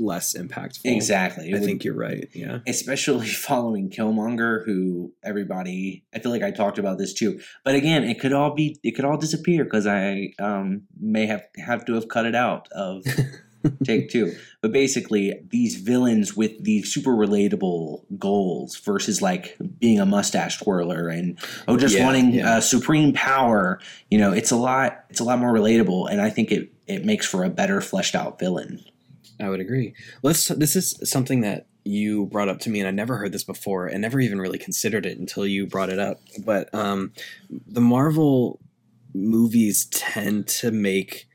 [0.00, 0.80] less impactful.
[0.84, 1.50] Exactly.
[1.50, 2.28] It I would- think you're right.
[2.34, 2.58] Yeah.
[2.66, 7.40] especially following Killmonger, who everybody I feel like I talked about this too.
[7.64, 11.42] But again, it could all be it could all disappear because I um, may have
[11.56, 13.04] have to have cut it out of
[13.84, 14.32] take two.
[14.62, 21.08] But basically, these villains with these super relatable goals versus like being a mustache twirler
[21.08, 22.56] and oh, just Yeah, wanting yeah.
[22.56, 23.80] uh, supreme power.
[24.10, 25.04] You know, it's a lot.
[25.10, 28.14] It's a lot more relatable, and I think it it makes for a better fleshed
[28.14, 28.82] out villain.
[29.40, 29.94] I would agree.
[30.22, 30.48] Let's.
[30.48, 33.86] This is something that you brought up to me, and I never heard this before,
[33.86, 36.20] and never even really considered it until you brought it up.
[36.44, 37.12] But um,
[37.48, 38.60] the Marvel
[39.14, 41.28] movies tend to make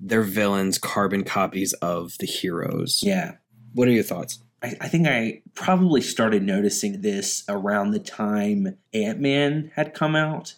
[0.00, 3.00] their villains carbon copies of the heroes.
[3.02, 3.36] Yeah.
[3.72, 4.40] What are your thoughts?
[4.62, 10.16] I, I think I probably started noticing this around the time Ant Man had come
[10.16, 10.54] out,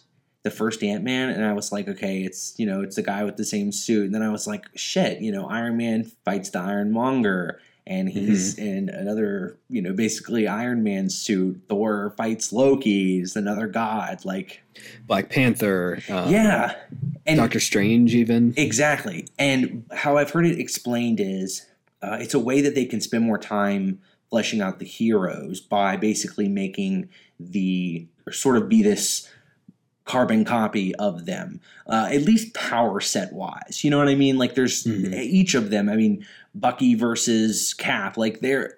[0.47, 3.25] the first Ant Man, and I was like, okay, it's you know, it's the guy
[3.25, 4.05] with the same suit.
[4.05, 8.07] And then I was like, shit, you know, Iron Man fights the Iron Monger, and
[8.07, 11.61] he's in another, you know, basically Iron Man suit.
[11.67, 14.23] Thor fights Loki, he's another god.
[14.23, 14.63] Like,
[15.05, 15.99] Black Panther.
[16.09, 16.75] Uh, yeah,
[17.25, 18.53] and Doctor Strange, even.
[18.55, 19.27] Exactly.
[19.37, 21.65] And how I've heard it explained is
[22.01, 25.97] uh, it's a way that they can spend more time fleshing out the heroes by
[25.97, 29.29] basically making the or sort of be this
[30.07, 33.83] carbon copy of them, uh, at least power set wise.
[33.83, 34.37] You know what I mean?
[34.37, 35.13] Like there's Mhm.
[35.13, 35.89] each of them.
[35.89, 38.17] I mean, Bucky versus Cap.
[38.17, 38.75] Like they're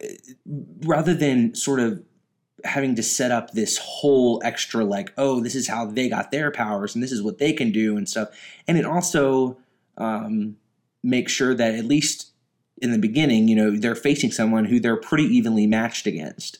[0.85, 2.03] rather than sort of
[2.65, 6.51] having to set up this whole extra like oh this is how they got their
[6.51, 8.27] powers and this is what they can do and stuff
[8.67, 9.57] and it also
[9.97, 10.57] um,
[11.01, 12.31] makes sure that at least
[12.81, 16.57] in the beginning you know they're facing someone who they're pretty evenly matched against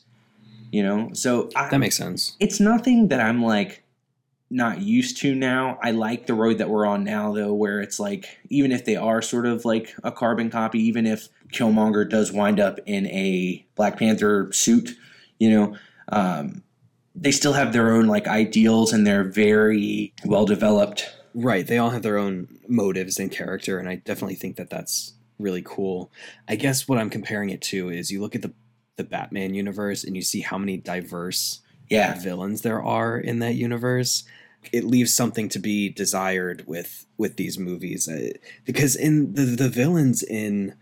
[0.71, 2.37] you know so I, That makes sense.
[2.39, 3.83] it's nothing that i'm like
[4.49, 7.99] not used to now i like the road that we're on now though where it's
[7.99, 12.31] like even if they are sort of like a carbon copy even if killmonger does
[12.31, 14.97] wind up in a black panther suit
[15.39, 15.75] you know
[16.11, 16.63] um,
[17.13, 21.65] they still have their own like ideals and they're very well developed Right.
[21.65, 25.61] They all have their own motives and character, and I definitely think that that's really
[25.63, 26.11] cool.
[26.47, 28.53] I guess what I'm comparing it to is you look at the
[28.95, 33.55] the Batman universe and you see how many diverse yeah villains there are in that
[33.55, 34.23] universe.
[34.71, 38.07] It leaves something to be desired with with these movies.
[38.07, 38.33] Uh,
[38.65, 40.75] because in the the villains in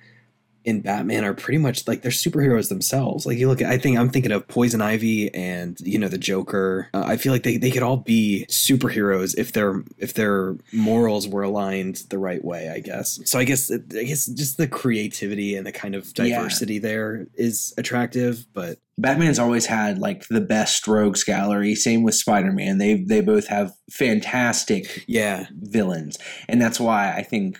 [0.67, 3.25] in Batman are pretty much like they're superheroes themselves.
[3.25, 6.17] Like you look at, I think I'm thinking of Poison Ivy and you know the
[6.17, 6.89] Joker.
[6.93, 11.25] Uh, I feel like they, they could all be superheroes if their if their morals
[11.25, 12.69] were aligned the right way.
[12.69, 13.17] I guess.
[13.23, 16.37] So I guess I guess just the creativity and the kind of Yeah.
[16.37, 18.45] diversity there is attractive.
[18.53, 21.75] But Batman's always had like the best rogues gallery.
[21.75, 22.77] Same with Spider Man.
[22.77, 26.17] They they both have fantastic yeah, villains,
[26.49, 27.57] and that's why I think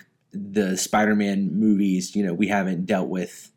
[0.52, 2.16] the Spider Man movies.
[2.16, 3.52] You know, we haven't dealt with,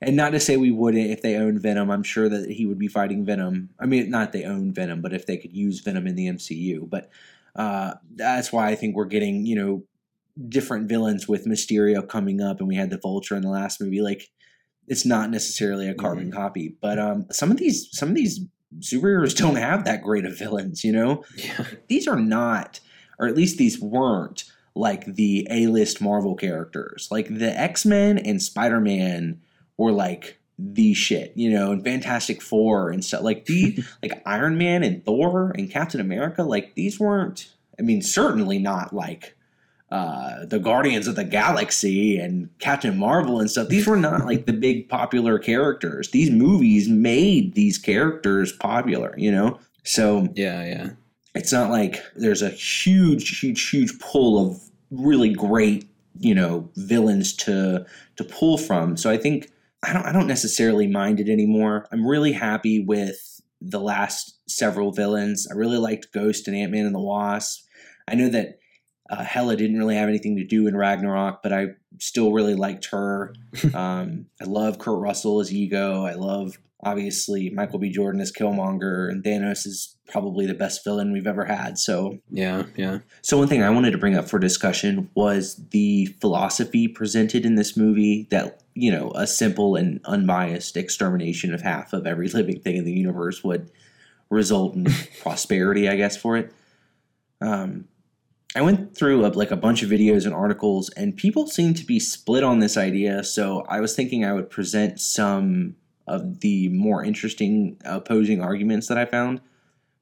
[0.00, 1.90] and not to say we wouldn't if they owned Venom.
[1.90, 3.70] I'm sure that he would be fighting Venom.
[3.78, 6.88] I mean, not they own Venom, but if they could use Venom in the MCU.
[6.88, 7.10] But
[7.56, 9.84] uh, that's why I think we're getting you know
[10.48, 14.00] different villains with Mysterio coming up, and we had the Vulture in the last movie.
[14.00, 14.30] Like,
[14.88, 18.40] it's not necessarily a carbon copy, but um, some of these some of these
[18.78, 20.84] superheroes don't have that great of villains.
[20.84, 21.66] You know, yeah.
[21.88, 22.80] these are not,
[23.18, 27.08] or at least these weren't like the A list Marvel characters.
[27.10, 29.40] Like the X Men and Spider Man
[29.76, 33.22] were like the shit, you know, and Fantastic Four and stuff.
[33.22, 36.42] Like the like Iron Man and Thor and Captain America.
[36.42, 37.52] Like these weren't.
[37.78, 39.36] I mean, certainly not like.
[39.90, 43.68] Uh, the Guardians of the Galaxy and Captain Marvel and stuff.
[43.68, 46.12] These were not like the big popular characters.
[46.12, 49.60] These movies made these characters popular, you know?
[49.84, 50.90] So Yeah, yeah.
[51.34, 57.32] It's not like there's a huge huge huge pool of really great you know villains
[57.34, 58.96] to to pull from.
[58.96, 59.50] So i think
[59.82, 61.86] i don't i don't necessarily mind it anymore.
[61.90, 65.46] I'm really happy with the last several villains.
[65.50, 67.66] I really liked ghost and ant-man and the wasp.
[68.08, 68.58] I know that
[69.08, 71.68] uh, Hela didn't really have anything to do in ragnarok but i
[72.02, 73.34] still really liked her
[73.74, 79.10] um, i love kurt russell as ego i love obviously michael b jordan as killmonger
[79.10, 82.98] and thanos is probably the best villain we've ever had so Yeah, yeah.
[83.22, 87.54] so one thing I wanted to bring up for discussion was the philosophy presented in
[87.54, 92.60] this movie that you know, a simple and unbiased extermination of half of every living
[92.60, 93.70] thing in the universe would
[94.30, 94.86] result in
[95.22, 96.52] prosperity, I guess, for it.
[97.40, 97.88] Um,
[98.54, 101.86] I went through a, like a bunch of videos and articles, and people seem to
[101.86, 103.24] be split on this idea.
[103.24, 108.98] So I was thinking I would present some of the more interesting opposing arguments that
[108.98, 109.40] I found.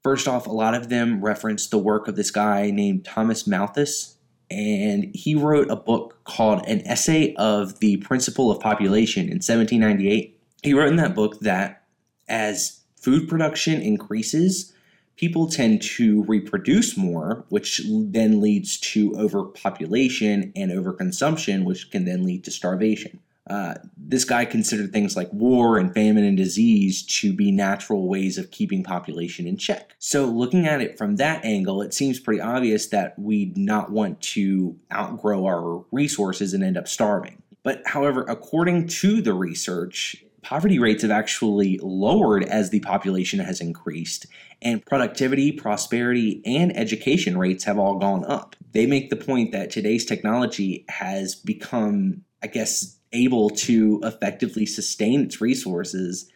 [0.03, 4.17] First off, a lot of them reference the work of this guy named Thomas Malthus,
[4.51, 10.41] and he wrote a book called An Essay of the Principle of Population in 1798.
[10.63, 11.85] He wrote in that book that
[12.29, 14.73] as food production increases,
[15.21, 22.25] people tend to reproduce more, which then leads to overpopulation and overconsumption, which can then
[22.25, 23.21] lead to starvation.
[23.47, 28.39] Uh, this guy considered things like war and famine and disease to be natural ways
[28.39, 29.95] of keeping population in check.
[29.99, 34.23] So, looking at it from that angle, it seems pretty obvious that we'd not want
[34.23, 37.43] to outgrow our resources and end up starving.
[37.63, 43.61] But, however, according to the research, poverty rates have actually lowered as the population has
[43.61, 44.27] increased,
[44.63, 48.57] and productivity, prosperity, and education rates have all gone up.
[48.73, 55.23] They make the point that today's technology has become, I guess, able to effectively sustain
[55.23, 56.31] its resources.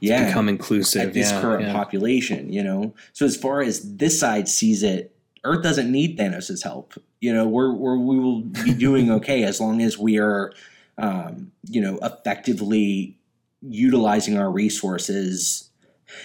[0.00, 1.72] Yeah, become inclusive at this yeah, current yeah.
[1.72, 2.94] population, you know.
[3.14, 6.94] So as far as this side sees it, Earth doesn't need Thanos' help.
[7.20, 10.52] You know, we're, we're we will be doing okay as long as we are,
[10.98, 13.16] um, you know, effectively
[13.62, 15.65] utilizing our resources,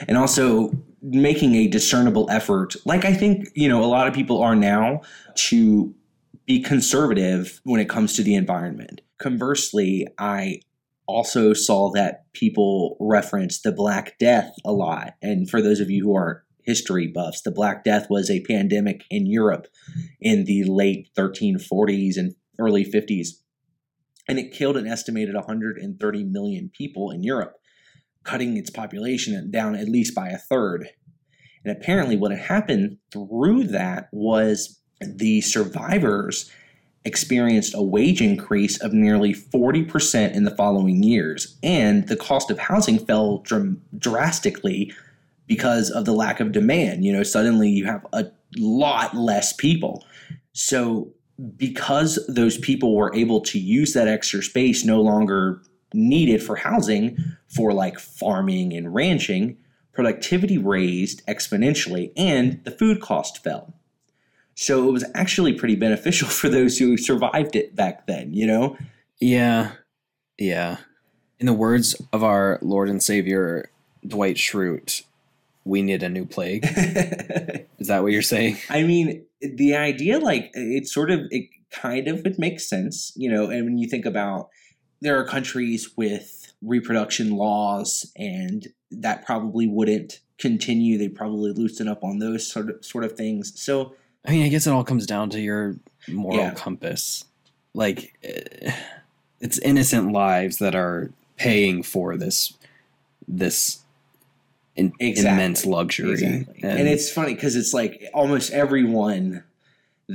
[0.07, 4.41] and also making a discernible effort, like I think you know a lot of people
[4.41, 5.01] are now,
[5.35, 5.93] to
[6.45, 9.01] be conservative when it comes to the environment.
[9.19, 10.61] Conversely, I
[11.07, 15.15] also saw that people reference the Black Death a lot.
[15.21, 19.03] And for those of you who aren't history buffs, the Black Death was a pandemic
[19.09, 19.67] in Europe
[20.19, 23.29] in the late 1340s and early 50s.
[24.27, 27.55] And it killed an estimated 130 million people in Europe,
[28.23, 30.89] cutting its population down at least by a third.
[31.63, 36.49] And apparently, what had happened through that was the survivors
[37.03, 42.59] experienced a wage increase of nearly 40% in the following years, and the cost of
[42.59, 44.93] housing fell dr- drastically
[45.47, 47.03] because of the lack of demand.
[47.03, 50.05] You know, suddenly you have a lot less people.
[50.53, 51.11] So,
[51.57, 55.61] because those people were able to use that extra space no longer
[55.93, 59.57] needed for housing for like farming and ranching,
[59.93, 63.73] productivity raised exponentially and the food cost fell.
[64.55, 68.77] So it was actually pretty beneficial for those who survived it back then, you know?
[69.19, 69.71] Yeah.
[70.37, 70.77] Yeah.
[71.39, 73.69] In the words of our Lord and Savior,
[74.05, 75.03] Dwight Schrute,
[75.63, 76.63] we need a new plague.
[77.79, 78.57] Is that what you're saying?
[78.69, 83.31] I mean, the idea, like, it sort of, it kind of it makes sense, you
[83.31, 84.49] know, and when you think about
[85.01, 90.97] there are countries with reproduction laws and that probably wouldn't continue.
[90.97, 93.59] They probably loosen up on those sort of sort of things.
[93.59, 95.75] So I mean, I guess it all comes down to your
[96.07, 96.51] moral Yeah.
[96.53, 97.25] compass.
[97.73, 98.71] Like, eh,
[99.39, 102.53] it's innocent lives that are paying for this
[103.27, 103.79] this
[104.75, 105.31] in, Exactly.
[105.33, 106.11] immense luxury.
[106.11, 106.59] Exactly.
[106.63, 109.43] And, it's funny because it's like almost everyone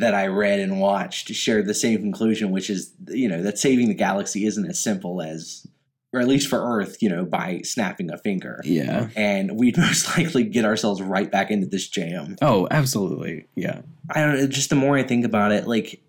[0.01, 3.89] that I read and watched shared the same conclusion, which is, you know, that saving
[3.89, 5.67] the galaxy isn't as simple as,
[6.13, 8.61] or at least for Earth, you know, by snapping a finger.
[8.65, 9.09] yeah.
[9.17, 12.37] And we'd most likely get ourselves right back into this jam.
[12.43, 13.47] Oh, absolutely.
[13.55, 13.81] Yeah.
[14.11, 16.03] I don't know, just the more I think about it, like,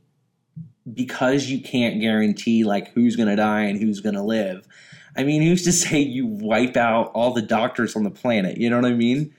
[0.94, 4.68] because you can't guarantee, like, who's going to die and who's going to live.
[5.16, 8.58] I mean, who's to say you wipe out all the doctors on the planet?
[8.58, 9.34] You know what I mean?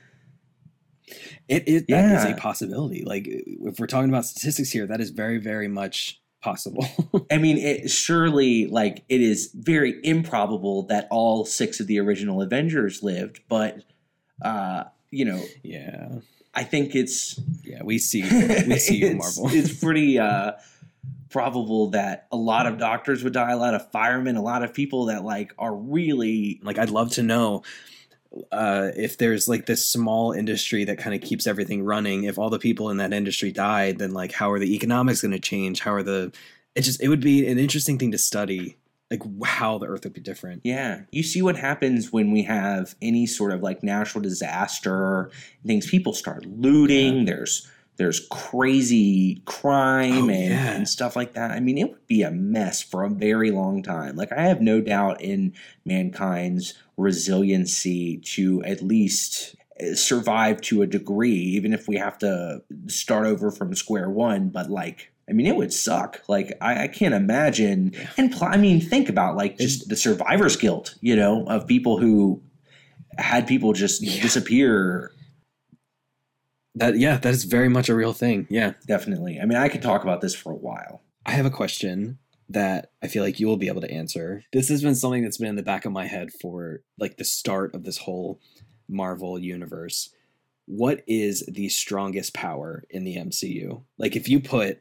[1.49, 2.35] It, it that is Yeah.
[2.35, 3.05] a possibility.
[3.05, 6.87] Like if we're talking about statistics here, that is very, very much possible.
[7.31, 12.43] I mean, it surely like it is very improbable that all six of the original
[12.43, 13.83] Avengers lived, but
[14.43, 16.09] uh, you know, yeah.
[16.55, 17.83] I think it's Yeah.
[17.83, 19.57] We see we see it's, Marvel.
[19.57, 20.53] it's pretty uh,
[21.31, 24.73] probable that a lot of doctors would die, a lot of firemen, a lot of
[24.75, 27.63] people that like are really like I'd love to know
[28.53, 32.25] uh, if there's like this small industry that kind of keeps everything running.
[32.25, 35.33] If all the people in that industry died, then like how are the economics going
[35.33, 35.81] to change?
[35.81, 36.33] How are the
[36.75, 38.77] it just it would be an interesting thing to study,
[39.11, 40.63] like how the Earth would be different.
[40.65, 45.31] Yeah, you see what happens when we have any sort of like natural disaster
[45.67, 45.91] things.
[45.91, 47.25] People start looting.
[47.25, 47.67] There's
[47.99, 50.71] there's crazy crime Oh, and, yeah.
[50.73, 51.51] and stuff like that.
[51.51, 54.17] I mean, it would be a mess for a very long time.
[54.17, 55.53] Like I have no doubt in
[55.85, 62.63] mankind's resiliency to at least uh, survive to a degree, even if we have to
[62.87, 64.49] start over from square one.
[64.49, 66.23] But like I mean, it would suck.
[66.27, 67.95] Like, I, I can't imagine.
[68.17, 71.99] And pl- I mean, think about like just the survivor's guilt, you know, of people
[71.99, 72.41] who
[73.19, 74.23] had people just Yeah.
[74.23, 75.13] disappear.
[76.79, 78.47] That yeah, that is very much a real thing.
[78.51, 78.75] Yeah.
[78.87, 79.41] Definitely.
[79.41, 81.03] I mean, I could talk about this for a while.
[81.27, 82.19] I have a question
[82.49, 84.43] that I feel like you will be able to answer.
[84.53, 87.25] This has been something that's been in the back of my head for like the
[87.25, 88.41] start of this whole
[88.89, 90.11] Marvel universe.
[90.67, 93.83] What is the strongest power in the MCU?
[93.99, 94.81] Like if you put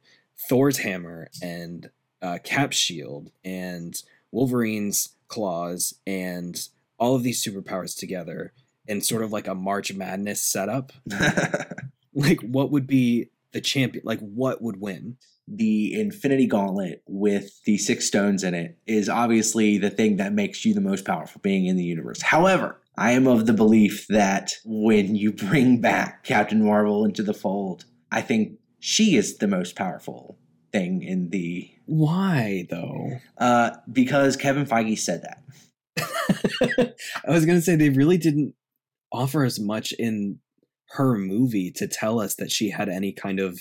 [0.49, 1.89] Thor's hammer and
[2.21, 6.57] uh, Cap's shield and Wolverine's claws and
[6.97, 8.53] all of these superpowers together
[8.87, 10.91] in sort of like a March Madness setup,
[12.13, 14.03] like what would be the champion?
[14.05, 15.17] Like what would win?
[15.47, 20.65] the Infinity Gauntlet with the six stones in it is obviously the thing that makes
[20.65, 22.21] you the most powerful being in the universe.
[22.21, 27.33] However, I am of the belief that when you bring back Captain Marvel into the
[27.33, 30.37] fold, I think she is the most powerful
[30.73, 33.11] thing in the Why though?
[33.37, 36.95] uh because Kevin Feige said that.
[37.25, 38.53] I was gonna say they really didn't
[39.11, 40.39] offer as much in
[40.91, 43.59] her movie to tell us that she had any kind of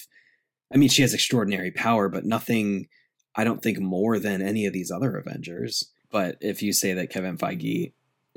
[0.72, 2.88] I mean she has extraordinary power, but nothing
[3.34, 5.92] I don't think more than any of these other Avengers.
[6.10, 7.92] But if you say that Kevin Feige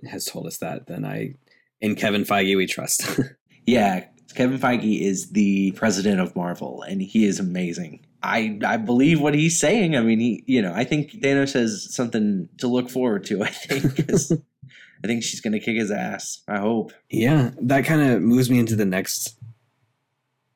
[0.10, 1.36] has told us that, then I
[1.82, 3.04] in Kevin Feige we trust.
[3.66, 8.04] Yeah, Kevin Feige is the president of Marvel and he is amazing.
[8.24, 9.96] I I believe what he's saying.
[9.96, 13.50] I mean, he you know, I think Thanos has something to look forward to, I
[13.50, 14.10] think
[15.04, 16.42] I think she's going to kick his ass.
[16.48, 16.92] I hope.
[17.10, 19.38] Yeah, that kind of moves me into the next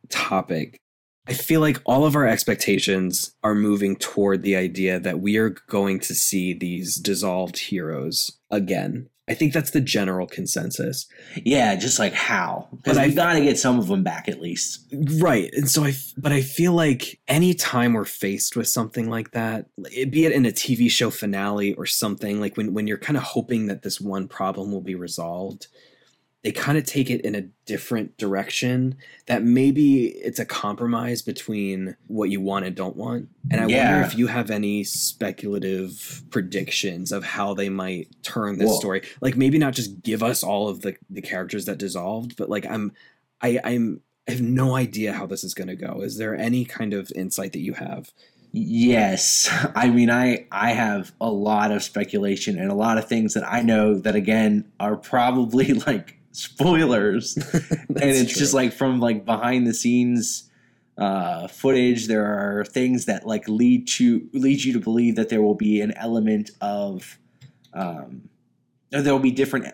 [0.10, 0.80] topic.
[1.26, 5.52] I feel like all of our expectations are moving toward the idea that we are
[5.68, 9.10] going to see these dissolved heroes again.
[9.28, 11.08] I think that's the general consensus.
[11.46, 12.68] Yeah, just like how?
[12.76, 14.86] Because we got to get some of them back at least.
[14.92, 15.50] Right.
[15.54, 20.26] And so I, but I feel like anytime we're faced with something like that, be
[20.26, 23.68] it in a TV show finale or something, like when, when you're kind of hoping
[23.68, 25.68] that this one problem will be resolved,
[26.44, 28.96] they kind of take it in a different direction
[29.28, 33.30] that maybe it's a compromise between what you want and don't want.
[33.50, 33.92] And I Yeah.
[33.94, 39.02] wonder if you have any speculative predictions of how they might turn this Well- story.
[39.22, 42.66] Like maybe not just give us all of the, the characters that dissolved, but like
[42.66, 42.92] I'm
[43.42, 46.02] I, I'm I have no idea how this is gonna go.
[46.02, 48.12] Is there any kind of insight that you have?
[48.52, 53.34] Yes, I mean, I I have a lot of speculation and a lot of things
[53.34, 59.26] that I know that again are probably like spoilers, and it's just like from like
[59.26, 60.50] behind the scenes
[60.98, 62.08] uh, footage.
[62.08, 65.80] There are things that like lead to lead you to believe that there will be
[65.80, 67.18] an element of.
[67.74, 68.30] Um,
[68.92, 69.74] there will be different.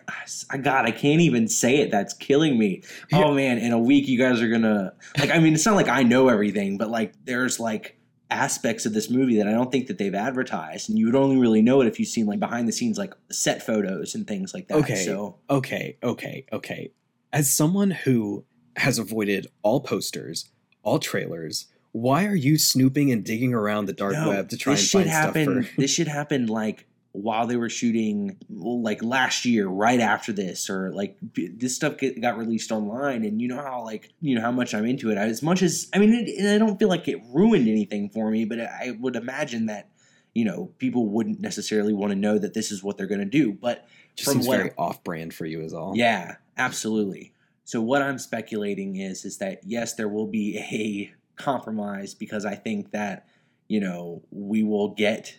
[0.50, 1.90] I God, I can't even say it.
[1.90, 2.82] That's killing me.
[3.12, 5.30] Oh man, in a week you guys are gonna like.
[5.30, 7.99] I mean, it's not like I know everything, but like there's like
[8.30, 11.36] aspects of this movie that I don't think that they've advertised, and you would only
[11.36, 14.54] really know it if you've seen like behind the scenes like set photos and things
[14.54, 14.78] like that.
[14.78, 15.04] Okay.
[15.04, 16.92] So okay, okay, okay.
[17.32, 18.44] As someone who
[18.76, 20.50] has avoided all posters,
[20.82, 24.72] all trailers, why are you snooping and digging around the dark no, web to try
[24.72, 25.62] and this should find happen.
[25.62, 25.80] stuff for?
[25.80, 30.92] this should happen like while they were shooting, like last year, right after this, or
[30.92, 33.24] like this stuff get, got released online.
[33.24, 35.18] And you know how like you know how much I'm into it.
[35.18, 38.44] As much as I mean, it, I don't feel like it ruined anything for me,
[38.44, 39.90] but I would imagine that
[40.34, 43.24] you know people wouldn't necessarily want to know that this is what they're going to
[43.26, 43.52] do.
[43.52, 45.94] But Just from seems what- very off-brand for you, is all.
[45.96, 47.32] Yeah, absolutely.
[47.64, 52.54] So what I'm speculating is is that yes, there will be a compromise because I
[52.54, 53.26] think that
[53.66, 55.38] you know we will get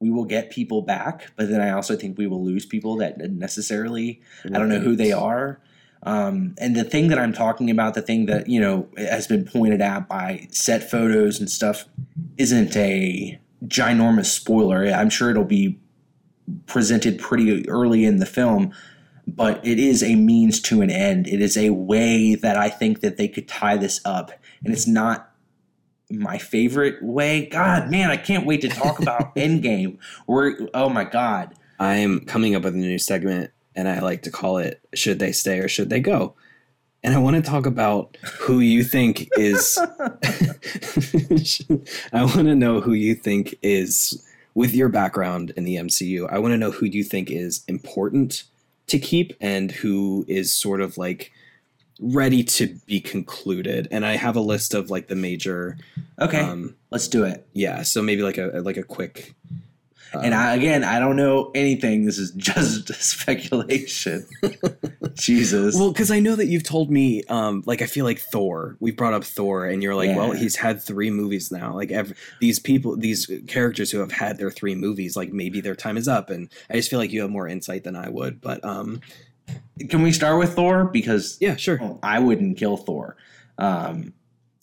[0.00, 3.18] we will get people back, but then I also think we will lose people that
[3.18, 5.60] necessarily I don't know who they are.
[6.04, 9.44] Um, and the thing that I'm talking about, the thing that you know has been
[9.44, 11.86] pointed out by set photos and stuff,
[12.36, 14.86] isn't a ginormous spoiler.
[14.86, 15.80] I'm sure it'll be
[16.66, 18.72] presented pretty early in the film,
[19.26, 21.26] but it is a means to an end.
[21.26, 24.30] It is a way that I think that they could tie this up,
[24.64, 25.27] and it's not
[26.10, 27.46] my favorite way.
[27.46, 29.98] God, man, I can't wait to talk about Endgame.
[30.26, 31.54] We're oh my god.
[31.80, 35.32] I'm coming up with a new segment, and I like to call it "Should They
[35.32, 36.34] Stay or Should They Go?"
[37.04, 39.78] And I want to talk about who you think is.
[42.12, 44.20] I want to know who you think is,
[44.54, 46.28] with your background in the MCU.
[46.28, 48.42] I want to know who you think is important
[48.88, 51.30] to keep and who is sort of like
[52.00, 53.88] ready to be concluded.
[53.90, 55.76] And I have a list of like the major.
[56.20, 57.46] Okay, Um, let's do it.
[57.52, 59.34] yeah, so maybe like a like a quick
[60.14, 62.06] and Uh, I, again, I don't know anything.
[62.06, 64.26] This is just speculation.
[65.14, 65.74] Jesus.
[65.74, 68.76] Well, because I know that you've told me, um, like I feel like Thor.
[68.80, 71.74] We brought up Thor, and you're like, well, he's had three movies now.
[71.74, 75.76] Like ev- these people, these characters who have had their three movies, like maybe their
[75.76, 76.30] time is up.
[76.30, 78.40] And I just feel like you have more insight than I would.
[78.40, 79.00] But um,
[79.88, 80.84] Can we start with Thor?
[80.84, 81.78] Because yeah, sure.
[81.80, 83.16] well, I wouldn't kill Thor.
[83.58, 84.12] Um,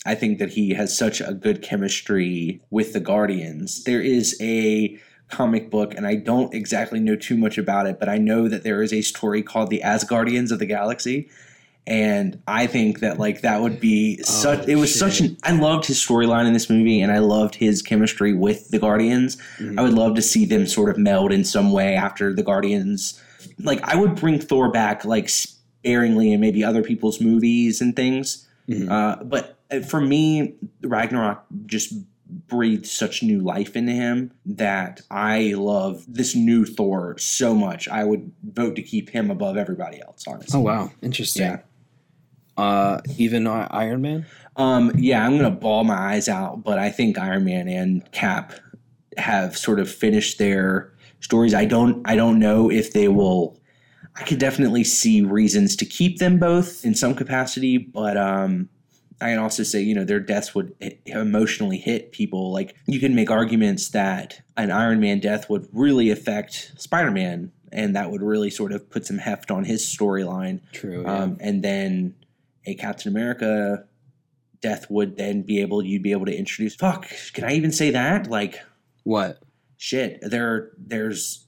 [0.06, 3.84] I think that he has such a good chemistry with the Guardians.
[3.84, 8.10] There is a comic book, and I don't exactly know too much about it, but
[8.10, 11.30] I know that there is a story called the Asgardians of the Galaxy.
[11.88, 14.68] And I think that like that would be such.
[14.68, 15.38] It was such an.
[15.44, 19.38] I loved his storyline in this movie, and I loved his chemistry with the Guardians.
[19.60, 19.78] Mhm.
[19.78, 23.22] I would love to see them sort of meld in some way after the Guardians.
[23.60, 28.47] Like I would bring Thor back like sparingly in maybe other people's movies and things.
[28.68, 28.89] Mhm.
[28.89, 31.93] Uh, but uh, for me, Ragnarok just
[32.47, 37.88] breathed such new life into him that I love this new Thor so much.
[37.88, 40.26] I would vote to keep him above everybody else.
[40.28, 40.60] Honestly.
[40.60, 41.43] Oh wow, interesting.
[41.43, 41.60] Yeah.
[42.58, 44.26] Uh, even uh, Iron Man.
[44.56, 48.53] Um, yeah, I'm gonna ball my eyes out, but I think Iron Man and Cap
[49.18, 50.91] have sort of finished their
[51.26, 51.54] stories.
[51.54, 53.60] I don't I don't know if they will
[54.16, 58.70] I could definitely see reasons to keep them both in some capacity, but um
[59.20, 62.52] I can also say, you know, their deaths would emotionally hit people.
[62.52, 67.96] Like you can make arguments that an Iron Man death would really affect Spider-Man and
[67.96, 70.60] that would really sort of put some heft on his storyline.
[70.74, 71.02] True.
[71.02, 71.14] Yeah.
[71.14, 72.14] Um, and then
[72.66, 73.86] a Captain America
[74.62, 77.92] death would then be able you'd be able to introduce fuck can i even say
[77.92, 78.60] that like
[79.06, 79.40] what?
[79.78, 81.46] Shit there there's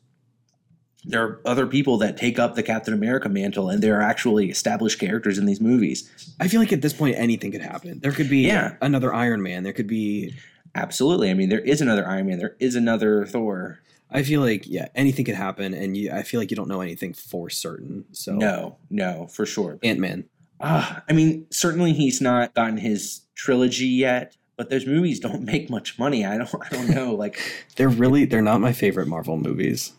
[1.05, 4.49] there are other people that take up the captain america mantle and there are actually
[4.49, 6.09] established characters in these movies
[6.39, 7.99] I feel like at this point anything could happen.
[7.99, 8.75] There could be Yeah.
[8.81, 9.63] another Iron Man.
[9.63, 10.35] There could be.
[10.75, 14.63] absolutely i mean there is another iron man there is another thor I feel like
[14.65, 18.05] yeah, anything could happen, and you, I feel like you don't know anything for certain.
[18.13, 20.23] So no no for sure Ant Man.
[20.61, 25.69] Ah, I mean, certainly he's not gotten his trilogy yet, but those movies don't make
[25.69, 26.25] much money.
[26.25, 27.13] I don't, I don't know.
[27.15, 27.39] Like,
[27.75, 29.93] They're really they're not my favorite Marvel movies.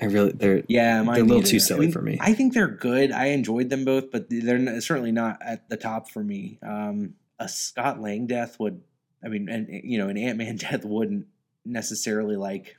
[0.00, 2.18] I really they're yeah, They're a little too silly I mean, for me.
[2.20, 3.12] I think they're good.
[3.12, 6.58] I enjoyed them both, but they're certainly not at the top for me.
[6.62, 8.82] Um, a Scott Lang death would,
[9.24, 11.26] I mean, and you know, an Ant Man death wouldn't
[11.64, 12.76] necessarily like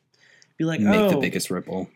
[0.58, 1.90] be like, make oh, the biggest ripple.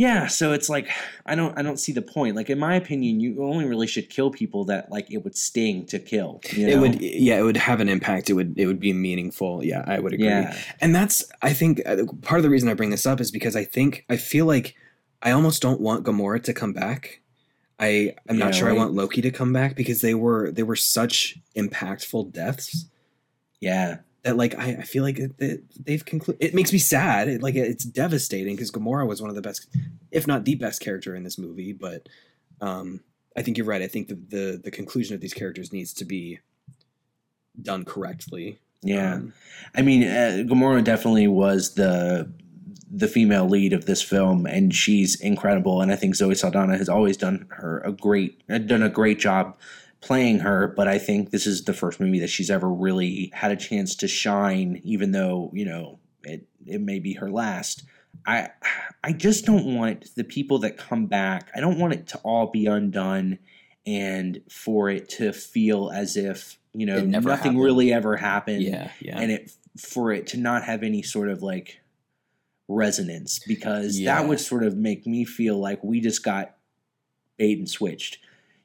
[0.00, 0.28] Yeah.
[0.28, 0.88] So it's like
[1.26, 2.34] I don't, I don't see the point.
[2.34, 5.84] Like in my opinion, you only really should kill people that like it would sting
[5.86, 6.40] to kill.
[6.54, 8.30] You It would yeah, it would have an impact.
[8.30, 9.62] It would it would be meaningful.
[9.62, 10.26] Yeah, I would agree.
[10.26, 10.56] yeah.
[10.80, 13.54] And that's I think uh, part of the reason I bring this up is because
[13.56, 14.74] I think I feel like
[15.22, 17.20] I almost don't want Gamora to come back.
[17.78, 18.74] I I'm not Yeah, sure right.
[18.74, 22.86] I want Loki to come back because they were they were such impactful deaths
[23.60, 23.98] Yeah.
[24.22, 26.44] That like I, I feel like it, it- they've concluded.
[26.44, 27.28] It makes me sad.
[27.28, 29.66] It, like it's devastating because Gamora was one of the best,
[30.10, 31.72] if not the best character in this movie.
[31.72, 32.08] But
[32.60, 33.00] um,
[33.36, 33.82] I think you're right.
[33.82, 36.40] I think the, the the conclusion of these characters needs to be
[37.60, 38.58] done correctly.
[38.82, 39.14] Yeah.
[39.14, 39.32] Um,
[39.74, 42.32] I mean, uh, Gamora definitely was the
[42.92, 45.80] the female lead of this film, and she's incredible.
[45.80, 49.56] And I think Zoe Saldana has always done her a great done a great job
[50.00, 50.68] playing her.
[50.68, 53.94] But I think this is the first movie that she's ever really had a chance
[53.96, 57.84] to shine, even though you know it it may be her last.
[58.26, 58.48] I
[59.04, 61.50] I just don't want the people that come back.
[61.54, 63.38] I don't want it to all be undone,
[63.86, 67.60] and for it to feel as if you know nothing happened.
[67.60, 69.18] really ever happened yeah, yeah.
[69.18, 71.80] and it for it to not have any sort of like
[72.68, 74.14] resonance because Yeah.
[74.20, 76.54] that would sort of make me feel like we just got
[77.38, 78.18] bait and switched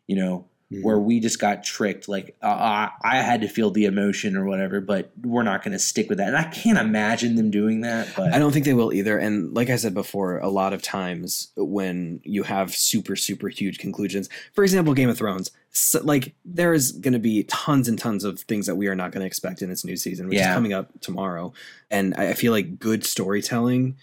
[0.07, 0.45] you know
[0.76, 0.84] Mhm.
[0.84, 4.45] where we just got tricked like uh, I I had to feel the emotion or
[4.45, 7.82] whatever but we're not going to stick with that and I can't imagine them doing
[7.82, 9.17] that but I don't think they will either.
[9.17, 13.80] And like I said before, a lot of times when you have super, super huge
[13.80, 17.99] conclusions, for example, Game of Thrones, so, like there is going to be tons and
[17.99, 20.38] tons of things that we are not going to expect in this new season, which
[20.39, 21.51] is coming up tomorrow.
[21.91, 23.97] And I I feel like good storytelling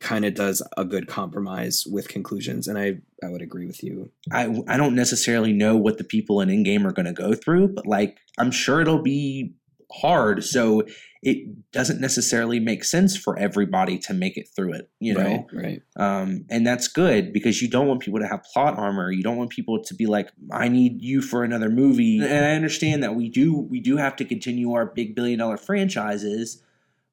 [0.00, 2.68] kind of does a good compromise with conclusions.
[2.68, 4.10] And I, I would agree with you.
[4.30, 7.68] I I don't necessarily know what the people in Endgame are going to go through,
[7.68, 9.54] but like I'm sure it'll be
[9.90, 10.44] hard.
[10.44, 10.84] So
[11.22, 15.46] it doesn't necessarily make sense for everybody to make it through it, you know.
[15.52, 16.20] right, right.
[16.20, 19.10] Um, and that's good because you don't want people to have plot armor.
[19.10, 22.52] You don't want people to be like, "I need you for another movie." And I
[22.52, 26.62] understand that we do we do have to continue our big billion dollar franchises,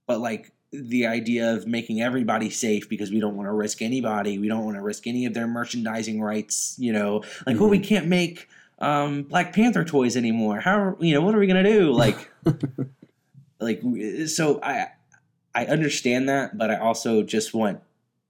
[0.05, 0.51] but like
[0.83, 4.37] the idea of making everybody safe because we don't want to risk anybody.
[4.37, 6.75] We don't want to risk any of their merchandising rights.
[6.77, 8.47] You know, like oh, we can't make
[8.79, 10.59] um, Black Panther toys anymore.
[10.59, 11.91] How you know what are we gonna do?
[11.91, 12.31] Like,
[13.59, 13.81] like
[14.27, 14.87] so I.
[15.57, 17.79] I understand that, but I also just want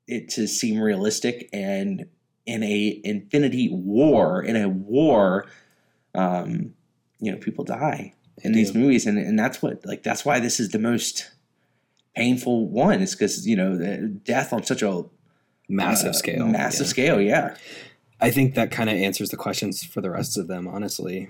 [0.08, 2.06] it to seem realistic and
[2.46, 5.48] in a infinity war, in a war,
[6.14, 6.74] um,
[7.20, 10.60] you know, people die in these movies, and and that's what like that's why this
[10.60, 11.32] is the most
[12.16, 15.04] painful one is because you know the death on such a
[15.68, 16.48] massive uh, scale.
[16.48, 16.90] massive yeah.
[16.90, 17.56] scale, yeah.
[18.22, 21.30] I think that kind of answers the questions for the rest of them, honestly.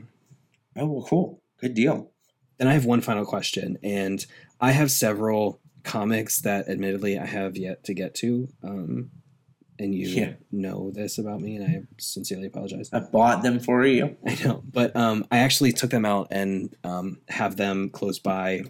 [0.75, 2.11] Oh well, cool, good deal.
[2.57, 4.25] Then I have one final question, and
[4.61, 8.47] I have several comics that, admittedly, I have yet to get to.
[8.63, 9.11] Um,
[9.77, 10.33] and you Yeah.
[10.51, 12.89] know this about me, and I sincerely apologize.
[12.93, 14.15] I bought them for you.
[14.25, 18.61] I know, but um, I actually took them out and um, have them close by,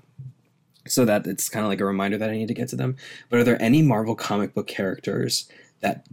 [0.88, 2.96] so that it's kind of like a reminder that I need to get to them.
[3.30, 5.50] But are there any Marvel comic book characters
[5.82, 6.06] that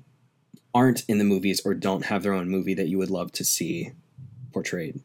[0.74, 3.44] aren't in the movies or don't have their own movie that you would love to
[3.44, 3.92] see
[4.52, 5.00] portrayed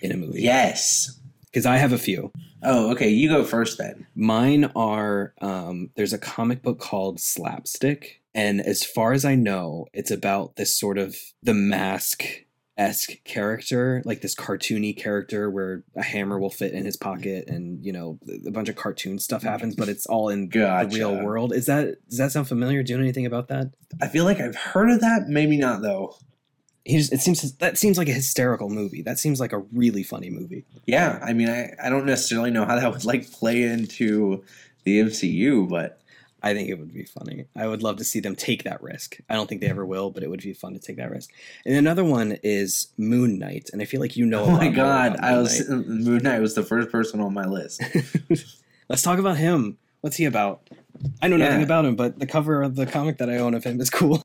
[0.00, 0.42] in a movie?
[0.42, 1.18] Yes.
[1.46, 2.32] because I have a few.
[2.62, 3.08] Oh, okay.
[3.08, 4.06] You go first then.
[4.14, 9.86] Mine are um, there's a comic book called Slapstick, and as far as I know,
[9.92, 12.24] it's about this sort of the mask
[12.78, 17.84] esque character, like this cartoony character where a hammer will fit in his pocket, and
[17.84, 20.88] you know a bunch of cartoon stuff happens, but it's all in Gotcha.
[20.88, 21.52] the real world.
[21.52, 22.82] Is that does that sound familiar?
[22.82, 23.70] Do you know anything about that?
[24.00, 25.28] I feel like I've heard of that.
[25.28, 26.16] Maybe not though.
[26.84, 29.02] He just, it seems that seems like a hysterical movie.
[29.02, 30.64] That seems like a really funny movie.
[30.84, 31.20] Yeah.
[31.22, 34.42] I mean, I, I don't necessarily know how that would like play into
[34.84, 36.00] the MCU, but
[36.42, 37.46] I think it would be funny.
[37.54, 39.18] I would love to see them take that risk.
[39.28, 41.30] I don't think they ever will, but it would be fun to take that risk.
[41.64, 44.44] And another one is Moon Knight, and I feel like you know.
[44.44, 47.82] oh my god, I was uh, Moon Knight was the first person on my list.
[48.88, 49.78] Let's talk about him.
[50.00, 50.68] What's he about?
[51.20, 53.64] I know nothing about him, but the cover of the comic that I own of
[53.64, 54.22] him is cool.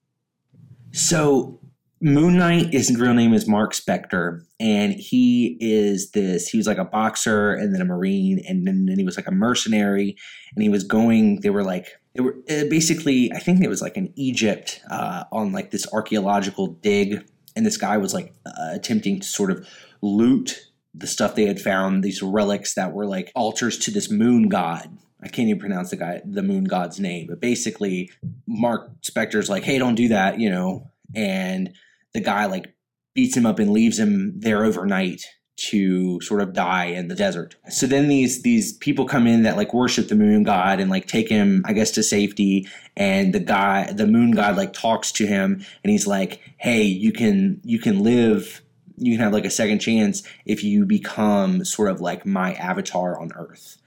[0.92, 1.60] So
[2.02, 6.48] Moon Knight, his real name is Mark Spector, and he is this.
[6.48, 9.28] He was like a boxer, and then a marine, and then, then he was like
[9.28, 10.16] a mercenary,
[10.56, 11.42] and he was going.
[11.42, 11.88] They were like
[12.18, 13.32] they were uh, basically.
[13.32, 17.24] I think it was like in Egypt uh, on like this archaeological dig,
[17.56, 19.68] and this guy was like uh, attempting to sort of
[20.02, 22.04] loot the stuff they had found.
[22.04, 24.98] These relics that were like altars to this moon god.
[25.22, 28.10] I can't even pronounce the guy, the moon god's name, but basically,
[28.48, 31.74] Mark Spector's like, "Hey, don't do that," you know, and
[32.14, 32.74] the guy like
[33.14, 35.24] beats him up and leaves him there overnight
[35.58, 37.56] to sort of die in the desert.
[37.70, 41.08] So then these these people come in that like worship the moon god and like
[41.08, 45.26] take him I guess to safety and the guy the moon god like talks to
[45.28, 48.62] him and he's like, "Hey, you can you can live
[49.00, 53.20] you can have like a second chance if you become sort of like my avatar
[53.20, 53.78] on earth."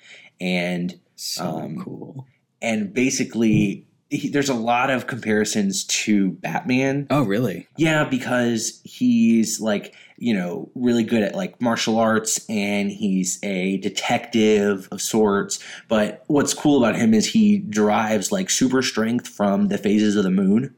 [0.41, 2.27] And So Um, cool.
[2.63, 7.69] and basically he, there's a lot of comparisons to Batman Oh, really?
[7.77, 13.79] yeah, because he's like, you know, really good at like martial arts and he's a
[13.79, 15.59] detective of sorts.
[15.89, 20.25] But what's cool about him is he derives like super strength from the phases of
[20.25, 20.77] the moon.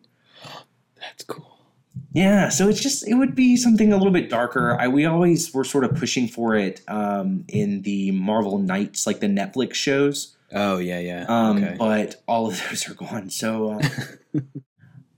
[1.01, 1.59] That's cool.
[2.15, 4.79] Yeah, so it's just it would be something a little bit darker.
[4.79, 9.21] I we always were sort of pushing for it um, in the Marvel Knights, like
[9.21, 10.37] the Netflix shows.
[10.53, 11.25] Oh yeah, yeah.
[11.29, 11.77] Um, okay.
[11.79, 13.31] But all of those are gone.
[13.31, 14.41] So uh,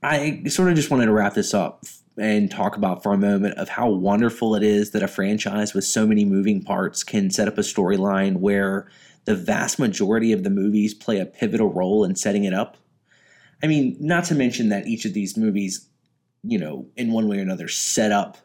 [0.02, 1.84] I sort of just wanted to wrap this up
[2.16, 5.84] and talk about for a moment of how wonderful it is that a franchise with
[5.84, 8.88] so many moving parts can set up a storyline where
[9.24, 12.76] the vast majority of the movies play a pivotal role in setting it up.
[13.62, 15.88] I mean, not to mention that each of these movies,
[16.42, 18.36] you know, in one way or another, set up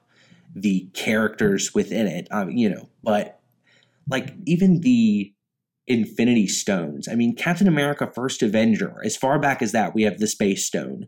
[0.56, 2.28] the characters within it.
[2.32, 3.40] Um, you know, but
[4.10, 5.34] like even the
[5.88, 7.08] Infinity Stones.
[7.08, 9.02] I mean, Captain America: First Avenger.
[9.04, 11.08] As far back as that, we have the Space Stone,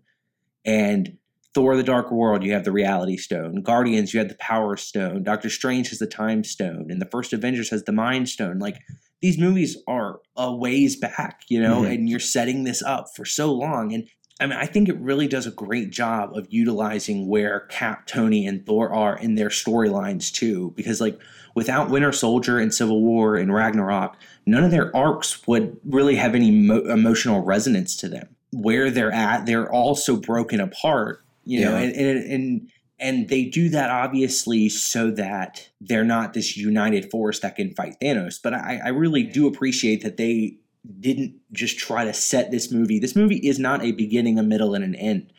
[0.65, 1.17] and
[1.53, 2.43] Thor: The Dark World.
[2.43, 3.61] You have the Reality Stone.
[3.61, 4.13] Guardians.
[4.13, 5.23] You have the Power Stone.
[5.23, 8.59] Doctor Strange has the Time Stone, and the First Avengers has the Mind Stone.
[8.59, 8.77] Like
[9.21, 11.93] these movies are a ways back, you know, Mhm.
[11.93, 13.93] and you're setting this up for so long.
[13.93, 14.07] And
[14.39, 18.47] I mean, I think it really does a great job of utilizing where Cap, Tony,
[18.47, 21.19] and Thor are in their storylines too, because like
[21.53, 24.15] without Winter Soldier and Civil War and Ragnarok,
[24.47, 28.29] none of their arcs would really have any mo- emotional resonance to them.
[28.51, 31.83] Where they're at, they're all so broken apart, you know, Yeah.
[31.83, 37.39] and, and and and they do that obviously so that they're not this united force
[37.39, 38.39] that can fight Thanos.
[38.41, 40.57] But I, I really do appreciate that they
[40.99, 42.99] didn't just try to set this movie.
[42.99, 45.31] This movie is not a beginning, a middle, and an end.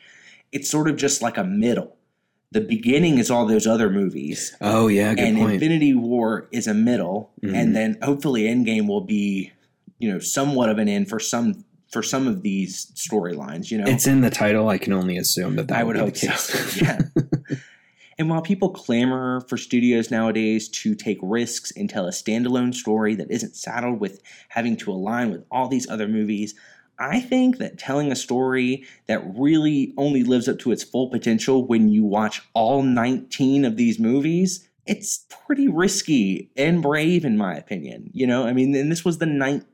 [0.51, 1.95] It's sort of just like a middle.
[2.51, 5.53] The beginning is all those other movies oh yeah, good and point.
[5.53, 7.55] Infinity War is a middle, Mhm.
[7.55, 9.51] and then hopefully Endgame will be,
[9.99, 13.71] you know, somewhat of an end for some for some of these storylines.
[13.71, 14.67] You know, it's in the title.
[14.67, 16.81] I can only assume that that I would hope so.
[16.83, 16.99] yeah.
[18.19, 23.15] And while people clamor for studios nowadays to take risks and tell a standalone story
[23.15, 26.53] that isn't saddled with having to align with all these other movies,
[26.99, 31.65] I think that telling a story that really only lives up to its full potential
[31.65, 37.55] when you watch all 19 of these movies, it's pretty risky and brave, in my
[37.55, 38.11] opinion.
[38.13, 39.65] You know, I mean, and this was the 19th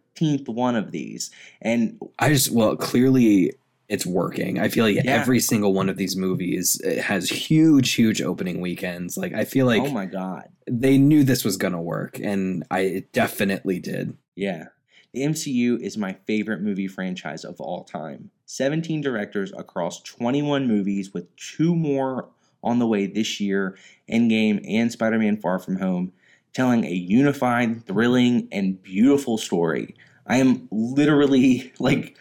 [0.46, 1.32] one of these.
[1.62, 3.54] And I just, well, clearly
[3.88, 4.60] it's working.
[4.60, 5.04] I feel like Yeah.
[5.20, 9.18] every single one of these movies has huge, huge opening weekends.
[9.18, 10.50] Like, I feel like oh my God.
[10.70, 14.16] they knew this was going to work, and I it definitely did.
[14.36, 14.66] Yeah.
[15.12, 18.30] The MCU is my favorite movie franchise of all time.
[18.46, 22.30] 17 directors across 21 movies, with two more
[22.64, 23.76] on the way this year
[24.08, 26.12] Endgame and Spider Man Far From Home,
[26.54, 29.96] telling a unified, thrilling, and beautiful story.
[30.30, 32.16] I am literally like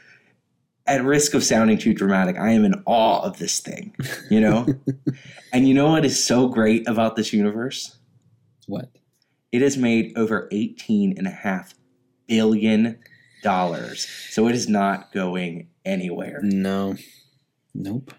[0.89, 3.95] at risk of sounding too dramatic, I am in awe of this thing,
[4.31, 4.67] you know?
[5.53, 7.99] and you know what is so great about this universe?
[8.67, 8.91] What?
[9.53, 11.75] It has made over 18 and a half
[12.27, 12.99] billion
[13.43, 14.09] dollars.
[14.31, 16.41] So it is not going anywhere.
[16.43, 16.97] No.
[17.75, 18.13] Nope.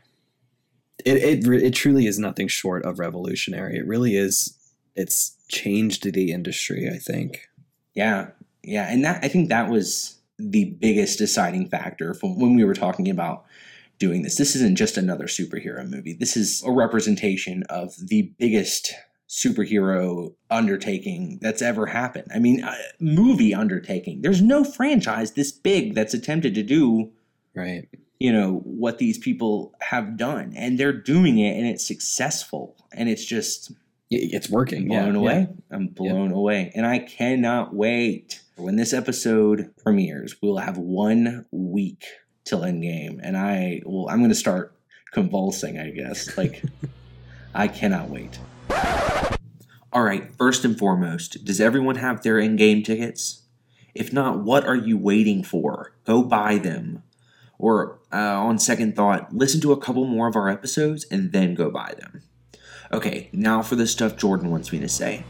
[1.05, 3.77] It it it truly is nothing short of revolutionary.
[3.77, 4.57] It really is.
[4.95, 6.89] It's changed the industry.
[6.89, 7.47] I think.
[7.93, 8.31] Yeah.
[8.63, 12.73] Yeah, and that I think that was the biggest deciding factor from when we were
[12.73, 13.45] talking about
[13.99, 14.35] doing this.
[14.37, 16.13] This isn't just another superhero movie.
[16.13, 18.93] This is a representation of the biggest
[19.27, 22.27] superhero undertaking that's ever happened.
[22.33, 24.21] I mean, uh, movie undertaking.
[24.21, 27.11] There's no franchise this big that's attempted to do
[27.55, 27.87] Right.
[28.19, 33.09] you know what these people have done and they're doing it and it's successful and
[33.09, 33.71] it's just
[34.11, 34.87] It's working.
[34.87, 40.57] blown yeah, away i'm blown away and i cannot wait when this episode premieres we'll
[40.57, 42.05] have one week
[42.45, 44.75] till endgame and i will i'm going to start
[45.11, 46.63] convulsing i guess like
[47.53, 48.39] i cannot wait
[49.91, 53.43] all right first and foremost does everyone have their endgame tickets
[53.95, 57.03] if not what are you waiting for go buy them
[57.59, 61.53] or uh, on second thought, listen to a couple more of our episodes and then
[61.53, 62.23] go buy them.
[62.91, 65.23] Okay, now for the stuff Jordan wants me to say.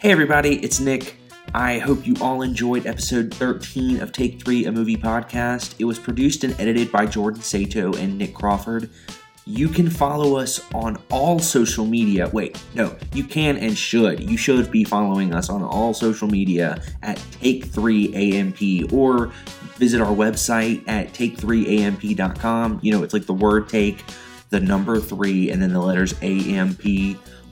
[0.00, 1.16] Hey everybody, it's Nick.
[1.54, 5.74] I hope you all enjoyed episode 13 of Take 3, a movie podcast.
[5.78, 8.88] It was produced and edited by Jordan Sato and Nick Crawford.
[9.44, 12.30] You can follow us on all social media.
[12.32, 14.30] Wait, no, you can and should.
[14.30, 19.26] You should be following us on all social media at Take3AMP or
[19.76, 22.80] visit our website at take3amp.com.
[22.82, 24.02] You know, it's like the word take,
[24.48, 26.82] the number three, and then the letters AMP.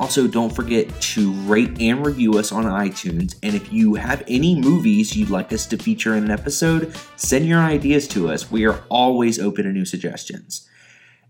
[0.00, 3.36] Also, don't forget to rate and review us on iTunes.
[3.42, 7.46] And if you have any movies you'd like us to feature in an episode, send
[7.46, 8.50] your ideas to us.
[8.50, 10.66] We are always open to new suggestions.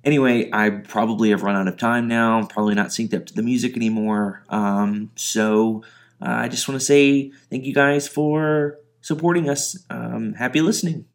[0.04, 2.38] Anyway, I probably have run out of time now.
[2.38, 4.44] I'm probably not synced up to the music anymore.
[4.48, 5.82] Um, so
[6.22, 9.84] uh, I just want to say thank you guys for supporting us.
[9.90, 11.06] Um, happy listening.